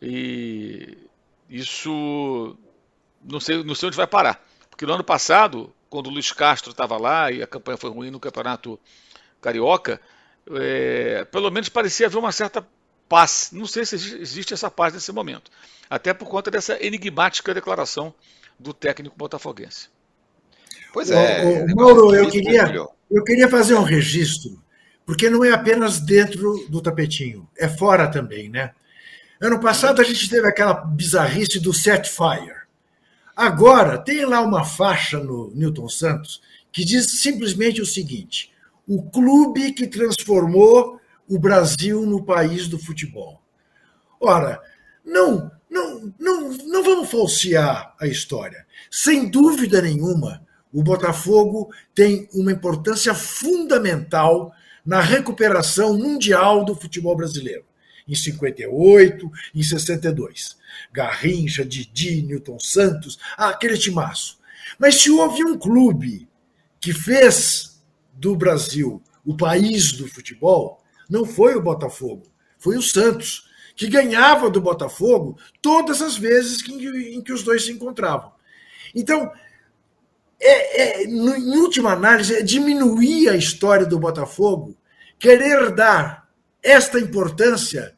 [0.00, 0.98] E
[1.48, 2.56] isso
[3.24, 4.44] não sei, não sei onde vai parar.
[4.70, 8.10] Porque no ano passado, quando o Luiz Castro estava lá e a campanha foi ruim
[8.10, 8.78] no Campeonato
[9.40, 10.00] Carioca,
[10.52, 12.66] é, pelo menos parecia haver uma certa
[13.08, 13.50] paz.
[13.52, 15.50] Não sei se existe essa paz nesse momento
[15.88, 18.14] até por conta dessa enigmática declaração
[18.58, 19.88] do técnico botafoguense.
[20.92, 21.44] Pois é.
[21.44, 22.72] O, o Mauro, eu queria,
[23.10, 24.60] eu queria fazer um registro,
[25.04, 28.72] porque não é apenas dentro do tapetinho, é fora também, né?
[29.40, 32.64] Ano passado a gente teve aquela bizarrice do set fire.
[33.36, 36.40] Agora tem lá uma faixa no Newton Santos
[36.72, 38.50] que diz simplesmente o seguinte:
[38.88, 40.98] o clube que transformou
[41.28, 43.42] o Brasil no país do futebol.
[44.20, 44.60] Ora,
[45.04, 48.66] não não, não, não vamos falsear a história.
[48.90, 54.52] Sem dúvida nenhuma, o Botafogo tem uma importância fundamental
[54.84, 57.64] na recuperação mundial do futebol brasileiro.
[58.08, 60.56] Em 58, em 62.
[60.92, 64.38] Garrincha, Didi, Newton Santos, aquele timaço.
[64.78, 66.28] Mas se houve um clube
[66.80, 72.24] que fez do Brasil o país do futebol, não foi o Botafogo,
[72.58, 73.46] foi o Santos
[73.76, 78.32] que ganhava do Botafogo todas as vezes que, em que os dois se encontravam.
[78.94, 79.30] Então,
[80.40, 84.76] é, é, em última análise, é diminuir a história do Botafogo,
[85.18, 86.28] querer dar
[86.62, 87.94] esta importância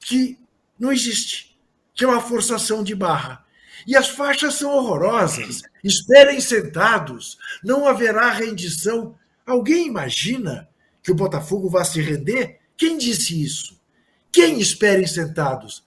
[0.00, 0.38] que
[0.78, 1.58] não existe,
[1.94, 3.44] que é uma forçação de barra.
[3.86, 5.62] E as faixas são horrorosas.
[5.82, 9.14] Esperem sentados, não haverá rendição.
[9.46, 10.68] Alguém imagina
[11.08, 12.58] que o Botafogo vá se render?
[12.76, 13.80] Quem disse isso?
[14.30, 15.82] Quem esperem sentados?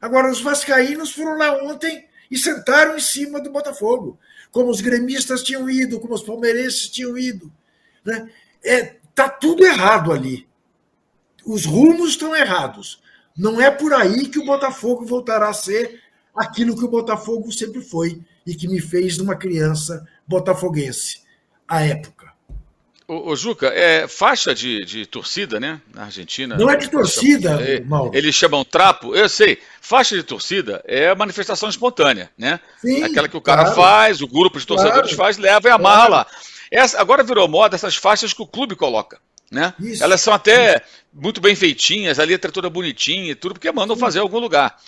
[0.00, 4.18] Agora, os vascaínos foram lá ontem e sentaram em cima do Botafogo,
[4.50, 7.52] como os gremistas tinham ido, como os palmeirenses tinham ido.
[8.02, 8.30] Né?
[8.64, 10.48] É, tá tudo errado ali.
[11.44, 13.02] Os rumos estão errados.
[13.36, 16.00] Não é por aí que o Botafogo voltará a ser
[16.34, 21.20] aquilo que o Botafogo sempre foi e que me fez uma criança botafoguense
[21.68, 22.31] à época.
[23.08, 25.80] Ô, ô, Juca, é faixa de, de torcida, né?
[25.92, 26.56] Na Argentina.
[26.56, 28.10] Não é de torcida, é, Mauro.
[28.14, 29.58] Eles chamam trapo, eu sei.
[29.80, 32.60] Faixa de torcida é manifestação espontânea, né?
[32.80, 33.76] Sim, Aquela que o cara claro.
[33.76, 35.16] faz, o grupo de torcedores claro.
[35.16, 36.12] faz, leva e amarra claro.
[36.12, 36.26] lá.
[36.70, 39.18] Essa, agora virou moda essas faixas que o clube coloca.
[39.50, 39.74] Né?
[39.78, 40.84] Isso, Elas são até isso.
[41.12, 44.00] muito bem feitinhas, a letra toda bonitinha e tudo, porque mandam Sim.
[44.00, 44.78] fazer em algum lugar.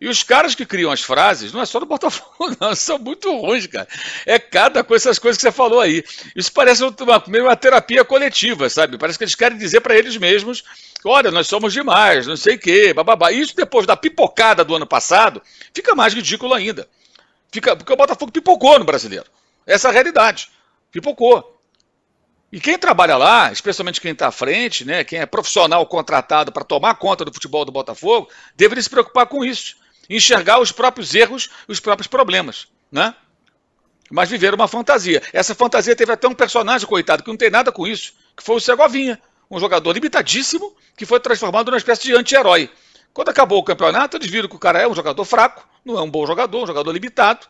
[0.00, 3.30] E os caras que criam as frases, não é só do Botafogo, não, são muito
[3.36, 3.86] ruins, cara.
[4.24, 6.02] É cada coisa, essas coisas que você falou aí.
[6.34, 8.96] Isso parece uma, uma terapia coletiva, sabe?
[8.96, 10.64] Parece que eles querem dizer para eles mesmos:
[11.04, 13.30] olha, nós somos demais, não sei o quê, bababá.
[13.30, 15.42] Isso depois da pipocada do ano passado,
[15.74, 16.88] fica mais ridículo ainda.
[17.52, 19.26] Fica, porque o Botafogo pipocou no brasileiro.
[19.66, 20.48] Essa é a realidade.
[20.90, 21.60] Pipocou.
[22.50, 26.64] E quem trabalha lá, especialmente quem está à frente, né, quem é profissional contratado para
[26.64, 29.78] tomar conta do futebol do Botafogo, deveria se preocupar com isso
[30.10, 33.14] enxergar os próprios erros, os próprios problemas, né?
[34.10, 35.22] Mas viver uma fantasia.
[35.32, 38.56] Essa fantasia teve até um personagem, coitado, que não tem nada com isso, que foi
[38.56, 39.20] o Segovinha.
[39.48, 42.68] um jogador limitadíssimo que foi transformado numa espécie de anti-herói.
[43.12, 46.02] Quando acabou o campeonato, eles viram que o cara é um jogador fraco, não é
[46.02, 47.46] um bom jogador, um jogador limitado,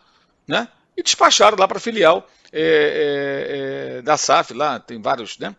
[0.46, 0.68] né?
[0.96, 5.54] E despacharam lá para a filial é, é, é, da SAF, lá tem vários né?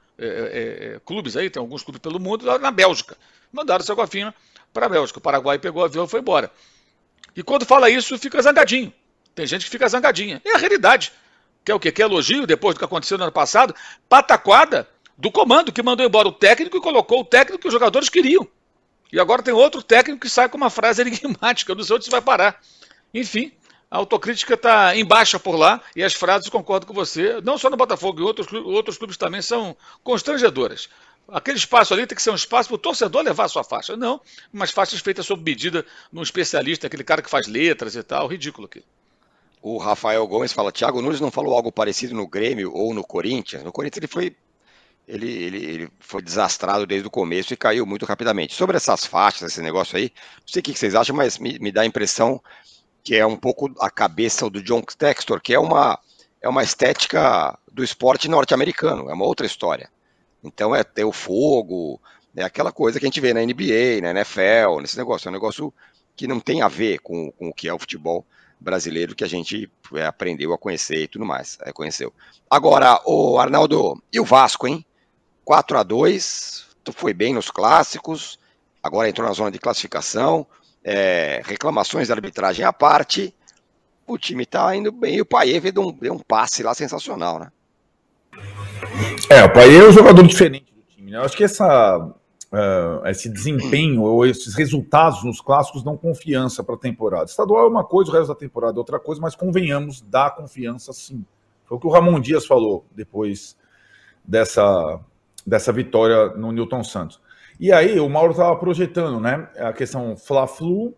[1.05, 3.17] Clubes aí, tem alguns clubes pelo mundo, lá na Bélgica.
[3.51, 4.33] Mandaram o seu Cofina
[4.71, 5.17] para a Bélgica.
[5.17, 6.51] O Paraguai pegou o avião e foi embora.
[7.35, 8.93] E quando fala isso, fica zangadinho.
[9.33, 10.41] Tem gente que fica zangadinha.
[10.43, 11.11] É a realidade.
[11.63, 11.91] Quer o quê?
[11.91, 13.73] Quer elogio depois do que aconteceu no ano passado?
[14.09, 18.09] Pataquada do comando que mandou embora o técnico e colocou o técnico que os jogadores
[18.09, 18.47] queriam.
[19.13, 22.11] E agora tem outro técnico que sai com uma frase enigmática, não sei onde isso
[22.11, 22.59] vai parar.
[23.13, 23.51] Enfim,
[23.89, 27.69] a autocrítica está em baixa por lá e as frases, concordo com você, não só
[27.69, 30.89] no Botafogo, em outros, outros clubes também são constrangedoras.
[31.31, 33.95] Aquele espaço ali tem que ser um espaço para o torcedor levar a sua faixa.
[33.95, 34.19] Não,
[34.53, 38.65] umas faixas feitas sob medida num especialista, aquele cara que faz letras e tal, ridículo
[38.65, 38.83] aqui.
[39.61, 43.63] O Rafael Gomes fala, Thiago Nunes não falou algo parecido no Grêmio ou no Corinthians?
[43.63, 44.35] No Corinthians ele foi
[45.07, 48.53] ele, ele, ele, foi desastrado desde o começo e caiu muito rapidamente.
[48.53, 51.71] Sobre essas faixas, esse negócio aí, não sei o que vocês acham, mas me, me
[51.71, 52.41] dá a impressão
[53.03, 55.99] que é um pouco a cabeça do John Textor, que é uma,
[56.41, 59.89] é uma estética do esporte norte-americano, é uma outra história.
[60.43, 61.99] Então é ter o fogo,
[62.35, 65.27] é aquela coisa que a gente vê na NBA, na NFL, nesse negócio.
[65.27, 65.73] É um negócio
[66.15, 68.25] que não tem a ver com, com o que é o futebol
[68.59, 71.57] brasileiro que a gente é, aprendeu a conhecer e tudo mais.
[71.61, 72.13] É, conheceu.
[72.49, 74.85] Agora, o Arnaldo, e o Vasco, hein?
[75.43, 78.39] 4 a 2 tu foi bem nos clássicos,
[78.81, 80.45] agora entrou na zona de classificação,
[80.83, 83.35] é, reclamações da arbitragem à parte,
[84.05, 87.39] o time tá indo bem, e o Paier deu um, deu um passe lá sensacional,
[87.39, 87.51] né?
[89.29, 91.17] É, o Paier é um jogador diferente do time, né?
[91.17, 91.97] Eu acho que essa,
[92.51, 97.25] uh, esse desempenho ou esses resultados nos clássicos dão confiança para a temporada.
[97.25, 100.91] Estadual é uma coisa, o resto da temporada é outra coisa, mas convenhamos, dá confiança
[100.93, 101.25] sim.
[101.65, 103.55] Foi o que o Ramon Dias falou depois
[104.23, 104.99] dessa,
[105.45, 107.21] dessa vitória no Newton Santos.
[107.59, 109.47] E aí, o Mauro estava projetando, né?
[109.57, 110.93] A questão Fla-Flu,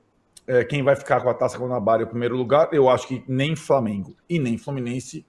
[0.47, 3.55] é, quem vai ficar com a Taça Guanabara em primeiro lugar, eu acho que nem
[3.55, 5.25] Flamengo e nem Fluminense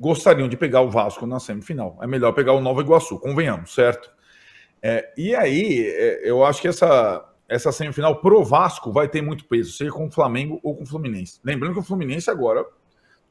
[0.00, 1.98] gostariam de pegar o Vasco na semifinal.
[2.00, 4.10] É melhor pegar o Nova Iguaçu, convenhamos, certo?
[4.82, 9.44] É, e aí, é, eu acho que essa, essa semifinal pro Vasco vai ter muito
[9.44, 11.40] peso, seja com o Flamengo ou com o Fluminense.
[11.42, 12.64] Lembrando que o Fluminense agora,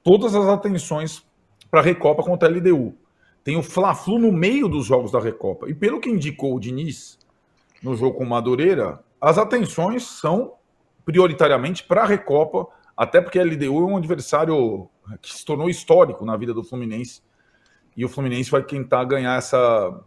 [0.03, 1.25] todas as atenções
[1.69, 2.95] para a Recopa contra a LDU.
[3.43, 5.69] Tem o Fla-Flu no meio dos jogos da Recopa.
[5.69, 7.17] E pelo que indicou o Diniz
[7.81, 10.53] no jogo com o Madureira, as atenções são
[11.05, 14.89] prioritariamente para a Recopa, até porque a LDU é um adversário
[15.21, 17.21] que se tornou histórico na vida do Fluminense.
[17.95, 19.99] E o Fluminense vai tentar ganhar essa,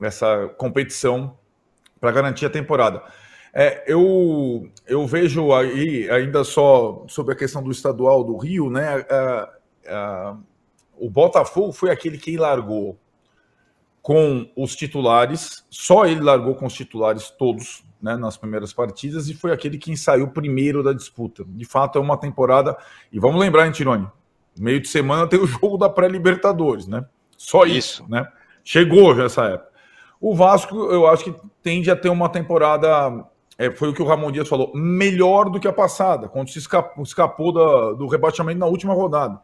[0.00, 1.36] essa competição
[2.00, 3.02] para garantir a temporada.
[3.54, 9.04] É, eu, eu vejo aí, ainda só sobre a questão do estadual do Rio, né?
[9.08, 9.48] É,
[9.84, 10.34] é,
[10.96, 12.98] o Botafogo foi aquele que largou
[14.00, 19.34] com os titulares, só ele largou com os titulares todos né, nas primeiras partidas e
[19.34, 21.44] foi aquele que saiu primeiro da disputa.
[21.46, 22.76] De fato, é uma temporada.
[23.12, 24.08] E vamos lembrar, hein, Tirone?
[24.58, 27.04] Meio de semana tem o jogo da pré-Libertadores, né?
[27.36, 28.26] Só isso, isso, né?
[28.64, 29.72] Chegou já essa época.
[30.20, 33.24] O Vasco, eu acho que tende a ter uma temporada.
[33.58, 36.58] É, foi o que o Ramon Dias falou, melhor do que a passada, quando se
[36.58, 39.40] escapou, escapou da, do rebaixamento na última rodada.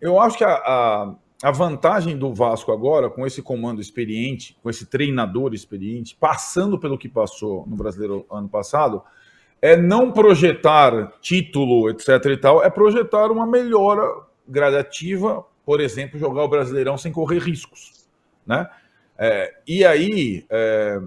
[0.00, 4.68] Eu acho que a, a, a, vantagem do Vasco agora, com esse comando experiente, com
[4.68, 9.02] esse treinador experiente, passando pelo que passou no Brasileiro ano passado,
[9.60, 12.08] é não projetar título, etc.
[12.26, 14.06] e tal, é projetar uma melhora
[14.48, 18.06] gradativa, por exemplo, jogar o Brasileirão sem correr riscos.
[18.46, 18.68] Né?
[19.18, 21.00] É, e aí, é,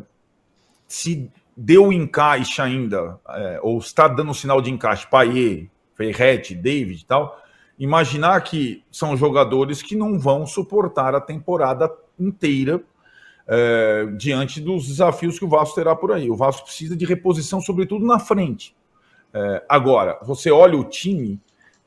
[0.88, 7.06] se deu encaixe ainda, é, ou está dando sinal de encaixe, Paier, Ferretti, David e
[7.06, 7.42] tal,
[7.78, 12.82] imaginar que são jogadores que não vão suportar a temporada inteira
[13.48, 16.30] é, diante dos desafios que o Vasco terá por aí.
[16.30, 18.76] O Vasco precisa de reposição, sobretudo na frente.
[19.34, 21.40] É, agora, você olha o time,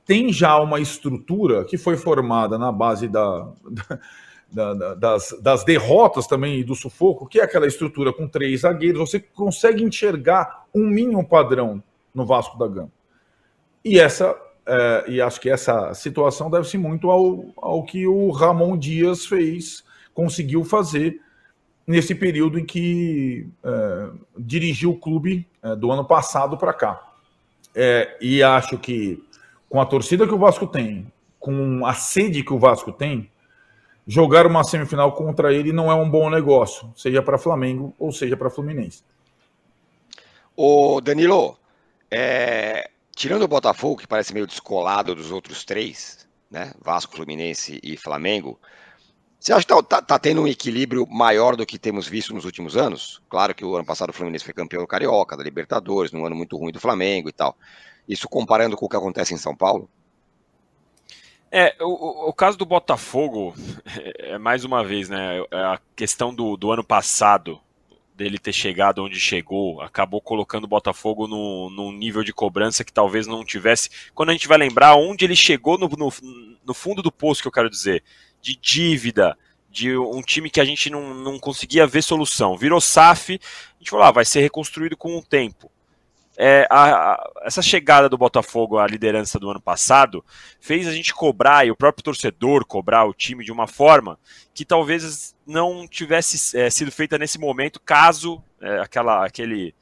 [0.04, 3.48] tem já uma estrutura que foi formada na base da,
[4.50, 8.60] da, da, das, das derrotas também e do sufoco, que é aquela estrutura com três
[8.60, 9.10] zagueiros.
[9.10, 11.82] Você consegue enxergar um mínimo padrão
[12.14, 12.90] no Vasco da Gama.
[13.84, 14.36] E essa
[14.66, 19.84] é, e acho que essa situação deve-se muito ao, ao que o Ramon Dias fez,
[20.14, 21.20] conseguiu fazer
[21.86, 27.12] nesse período em que é, dirigiu o clube é, do ano passado para cá.
[27.74, 29.22] É, e acho que
[29.72, 31.10] com a torcida que o Vasco tem,
[31.40, 33.30] com a sede que o Vasco tem,
[34.06, 38.36] jogar uma semifinal contra ele não é um bom negócio, seja para Flamengo ou seja
[38.36, 39.02] para Fluminense.
[40.54, 41.56] O Danilo,
[42.10, 46.74] é, Tirando o Botafogo, que parece meio descolado dos outros três, né?
[46.78, 48.60] Vasco, Fluminense e Flamengo,
[49.40, 52.44] Você acha que está tá, tá tendo um equilíbrio maior do que temos visto nos
[52.44, 53.22] últimos anos?
[53.26, 56.36] Claro que o ano passado o Fluminense foi campeão do Carioca, da Libertadores, num ano
[56.36, 57.56] muito ruim do Flamengo e tal.
[58.08, 59.88] Isso comparando com o que acontece em São Paulo?
[61.50, 63.54] É, o, o caso do Botafogo,
[64.18, 65.38] é, mais uma vez, né?
[65.50, 67.60] É a questão do, do ano passado,
[68.14, 72.92] dele ter chegado onde chegou, acabou colocando o Botafogo no, num nível de cobrança que
[72.92, 73.90] talvez não tivesse.
[74.14, 76.12] Quando a gente vai lembrar onde ele chegou no, no,
[76.64, 78.02] no fundo do poço, que eu quero dizer,
[78.40, 79.36] de dívida,
[79.70, 82.56] de um time que a gente não, não conseguia ver solução.
[82.56, 85.71] Virou SAF, a gente falou, ah, vai ser reconstruído com o tempo.
[86.36, 90.24] É, a, a, essa chegada do Botafogo à liderança do ano passado
[90.60, 94.18] fez a gente cobrar, e o próprio torcedor cobrar o time de uma forma
[94.54, 99.74] que talvez não tivesse é, sido feita nesse momento, caso é, aquela, aquele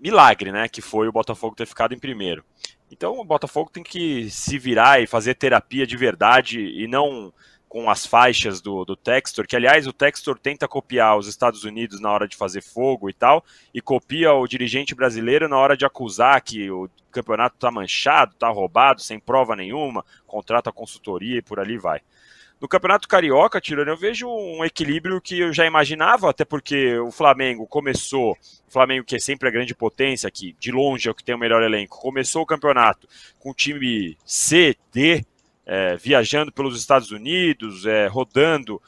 [0.00, 2.44] milagre né, que foi o Botafogo ter ficado em primeiro.
[2.90, 7.32] Então o Botafogo tem que se virar e fazer terapia de verdade e não
[7.68, 12.00] com as faixas do, do Textor, que aliás o Textor tenta copiar os Estados Unidos
[12.00, 13.44] na hora de fazer fogo e tal,
[13.74, 18.48] e copia o dirigente brasileiro na hora de acusar que o campeonato está manchado, está
[18.48, 22.00] roubado, sem prova nenhuma, contrata consultoria e por ali vai.
[22.60, 27.12] No Campeonato Carioca, Tirone, eu vejo um equilíbrio que eu já imaginava, até porque o
[27.12, 31.14] Flamengo começou, o Flamengo que é sempre a grande potência, que de longe é o
[31.14, 33.06] que tem o melhor elenco, começou o campeonato
[33.38, 35.24] com o time C, D,
[35.68, 38.80] é, viajando pelos Estados Unidos, é, rodando,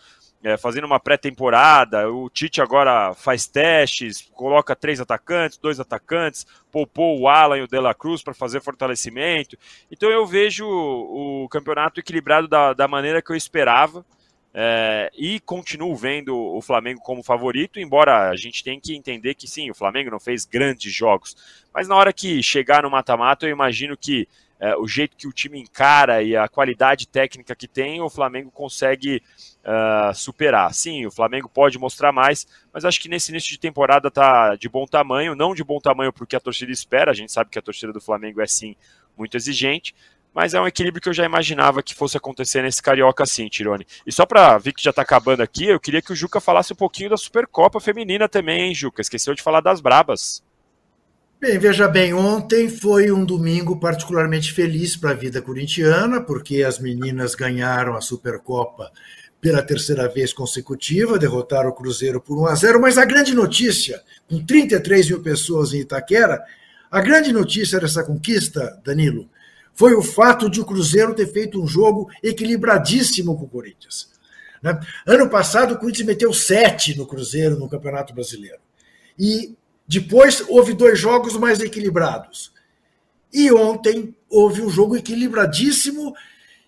[0.43, 2.11] é, fazendo uma pré-temporada.
[2.11, 7.69] O Tite agora faz testes, coloca três atacantes, dois atacantes, poupou o Alan e o
[7.69, 9.59] De La Cruz para fazer fortalecimento.
[9.91, 14.05] Então eu vejo o, campeonato equilibrado da, da maneira que eu esperava.
[14.53, 19.47] É, e continuo vendo o Flamengo como favorito, embora a gente tenha que entender que
[19.47, 21.37] sim, o Flamengo não fez grandes jogos,
[21.73, 24.27] mas na hora que chegar no mata-mata, eu imagino que
[24.61, 28.51] é, o jeito que o time encara e a qualidade técnica que tem, o Flamengo
[28.51, 29.23] consegue
[29.65, 30.75] uh, superar.
[30.75, 34.69] Sim, o Flamengo pode mostrar mais, mas acho que nesse início de temporada está de
[34.69, 37.63] bom tamanho, não de bom tamanho porque a torcida espera, a gente sabe que a
[37.63, 38.77] torcida do Flamengo é sim
[39.17, 39.95] muito exigente,
[40.35, 43.87] mas é um equilíbrio que eu já imaginava que fosse acontecer nesse Carioca sim, Tirone.
[44.07, 46.73] E só para ver que já está acabando aqui, eu queria que o Juca falasse
[46.73, 49.01] um pouquinho da Supercopa Feminina também, hein, Juca?
[49.01, 50.43] Esqueceu de falar das Brabas.
[51.41, 56.79] Bem, veja bem, ontem foi um domingo particularmente feliz para a vida corintiana, porque as
[56.79, 58.93] meninas ganharam a Supercopa
[59.41, 64.03] pela terceira vez consecutiva, derrotaram o Cruzeiro por 1 a 0, mas a grande notícia,
[64.29, 66.45] com 33 mil pessoas em Itaquera,
[66.91, 69.27] a grande notícia dessa conquista, Danilo,
[69.73, 74.11] foi o fato de o Cruzeiro ter feito um jogo equilibradíssimo com o Corinthians.
[74.63, 74.79] Né?
[75.07, 78.59] Ano passado, o Corinthians meteu sete no Cruzeiro no Campeonato Brasileiro.
[79.19, 79.57] E
[79.91, 82.53] depois houve dois jogos mais equilibrados.
[83.33, 86.15] E ontem houve um jogo equilibradíssimo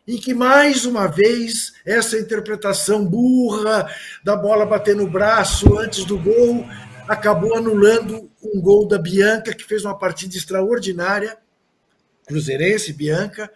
[0.08, 3.88] em que mais uma vez essa interpretação burra
[4.24, 6.66] da bola bater no braço antes do gol
[7.06, 11.38] acabou anulando um gol da Bianca que fez uma partida extraordinária,
[12.26, 13.48] cruzeirense Bianca.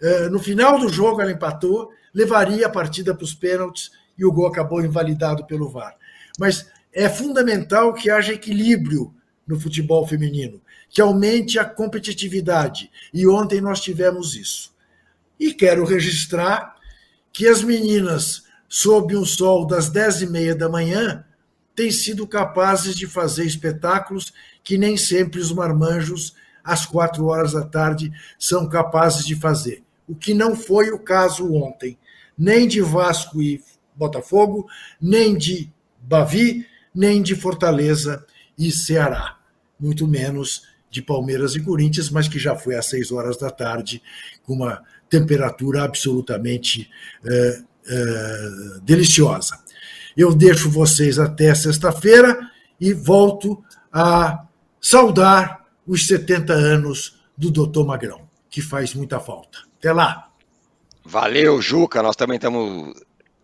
[0.00, 4.32] Eh, no final do jogo ela empatou, levaria a partida para os pênaltis e o
[4.32, 5.94] gol acabou invalidado pelo VAR.
[6.38, 9.14] Mas é fundamental que haja equilíbrio
[9.46, 12.90] no futebol feminino, que aumente a competitividade.
[13.12, 14.74] E ontem nós tivemos isso.
[15.38, 16.76] E quero registrar
[17.32, 21.24] que as meninas, sob um sol das dez e meia da manhã,
[21.74, 24.32] têm sido capazes de fazer espetáculos
[24.62, 29.82] que nem sempre os marmanjos, às quatro horas da tarde, são capazes de fazer.
[30.06, 31.98] O que não foi o caso ontem,
[32.36, 33.62] nem de Vasco e
[33.94, 34.68] Botafogo,
[35.00, 38.24] nem de Bavi, nem de Fortaleza
[38.58, 39.36] e Ceará,
[39.78, 44.02] muito menos de Palmeiras e Corinthians, mas que já foi às seis horas da tarde,
[44.42, 46.90] com uma temperatura absolutamente
[47.24, 48.48] é, é,
[48.82, 49.58] deliciosa.
[50.16, 52.38] Eu deixo vocês até sexta-feira
[52.80, 53.62] e volto
[53.92, 54.46] a
[54.80, 59.58] saudar os 70 anos do Doutor Magrão, que faz muita falta.
[59.78, 60.30] Até lá!
[61.04, 62.02] Valeu, Juca.
[62.02, 62.94] Nós também estamos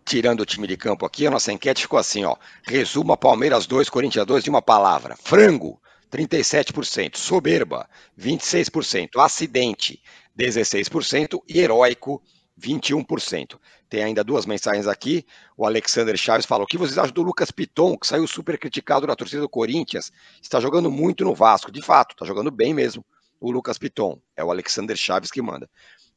[0.07, 2.37] tirando o time de campo aqui, a nossa enquete ficou assim, ó.
[2.63, 5.17] Resuma Palmeiras 2, Corinthians 2 de uma palavra.
[5.17, 7.17] Frango, 37%.
[7.17, 9.09] Soberba, 26%.
[9.17, 10.01] Acidente,
[10.39, 11.41] 16%.
[11.49, 12.23] E heróico,
[12.57, 13.59] 21%.
[13.89, 15.25] Tem ainda duas mensagens aqui.
[15.57, 19.05] O Alexander Chaves fala: O que vocês acham do Lucas Piton, que saiu super criticado
[19.05, 20.11] na torcida do Corinthians?
[20.41, 21.69] Está jogando muito no Vasco.
[21.69, 23.05] De fato, está jogando bem mesmo
[23.39, 24.19] o Lucas Piton.
[24.35, 25.69] É o Alexander Chaves que manda.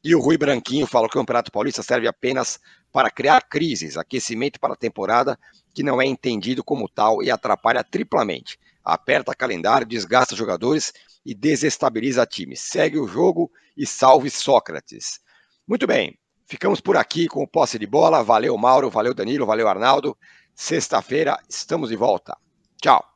[0.03, 2.59] E o Rui Branquinho fala que o Campeonato Paulista serve apenas
[2.91, 5.37] para criar crises, aquecimento para a temporada
[5.73, 8.59] que não é entendido como tal e atrapalha triplamente.
[8.83, 10.91] Aperta calendário, desgasta jogadores
[11.25, 12.61] e desestabiliza times.
[12.61, 15.19] Segue o jogo e salve Sócrates.
[15.67, 16.17] Muito bem.
[16.45, 18.23] Ficamos por aqui com o posse de bola.
[18.23, 20.17] Valeu, Mauro, valeu, Danilo, valeu, Arnaldo.
[20.53, 22.35] Sexta-feira estamos de volta.
[22.81, 23.10] Tchau.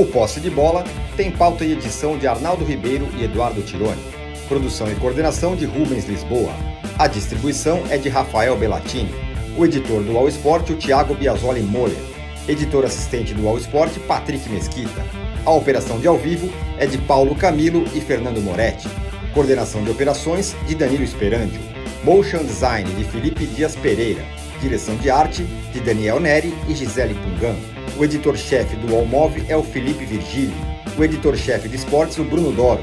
[0.00, 0.82] O posse de bola
[1.14, 4.00] tem pauta e edição de Arnaldo Ribeiro e Eduardo Tironi.
[4.48, 6.54] Produção e coordenação de Rubens Lisboa.
[6.98, 9.14] A distribuição é de Rafael Bellatini.
[9.58, 12.00] O editor do All Sport, o Thiago Biasoli Moller.
[12.48, 15.04] Editor assistente do All Sport, Patrick Mesquita.
[15.44, 18.88] A operação de ao vivo é de Paulo Camilo e Fernando Moretti.
[19.34, 21.60] Coordenação de operações de Danilo Esperandio.
[22.02, 24.24] Motion Design de Felipe Dias Pereira.
[24.62, 25.42] Direção de arte
[25.74, 27.79] de Daniel Neri e Gisele Pungan.
[27.98, 30.54] O editor-chefe do Allmove é o Felipe Virgílio.
[30.98, 32.82] O editor-chefe de esportes, o Bruno Doro.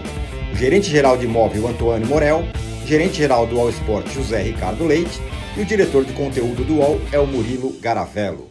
[0.53, 2.43] O gerente-geral de imóvel, o Antônio Morel.
[2.85, 5.19] Gerente-geral do All Sport, José Ricardo Leite.
[5.55, 8.49] E o diretor de conteúdo do UOL é o Murilo Garavello.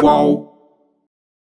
[0.00, 0.55] Qual?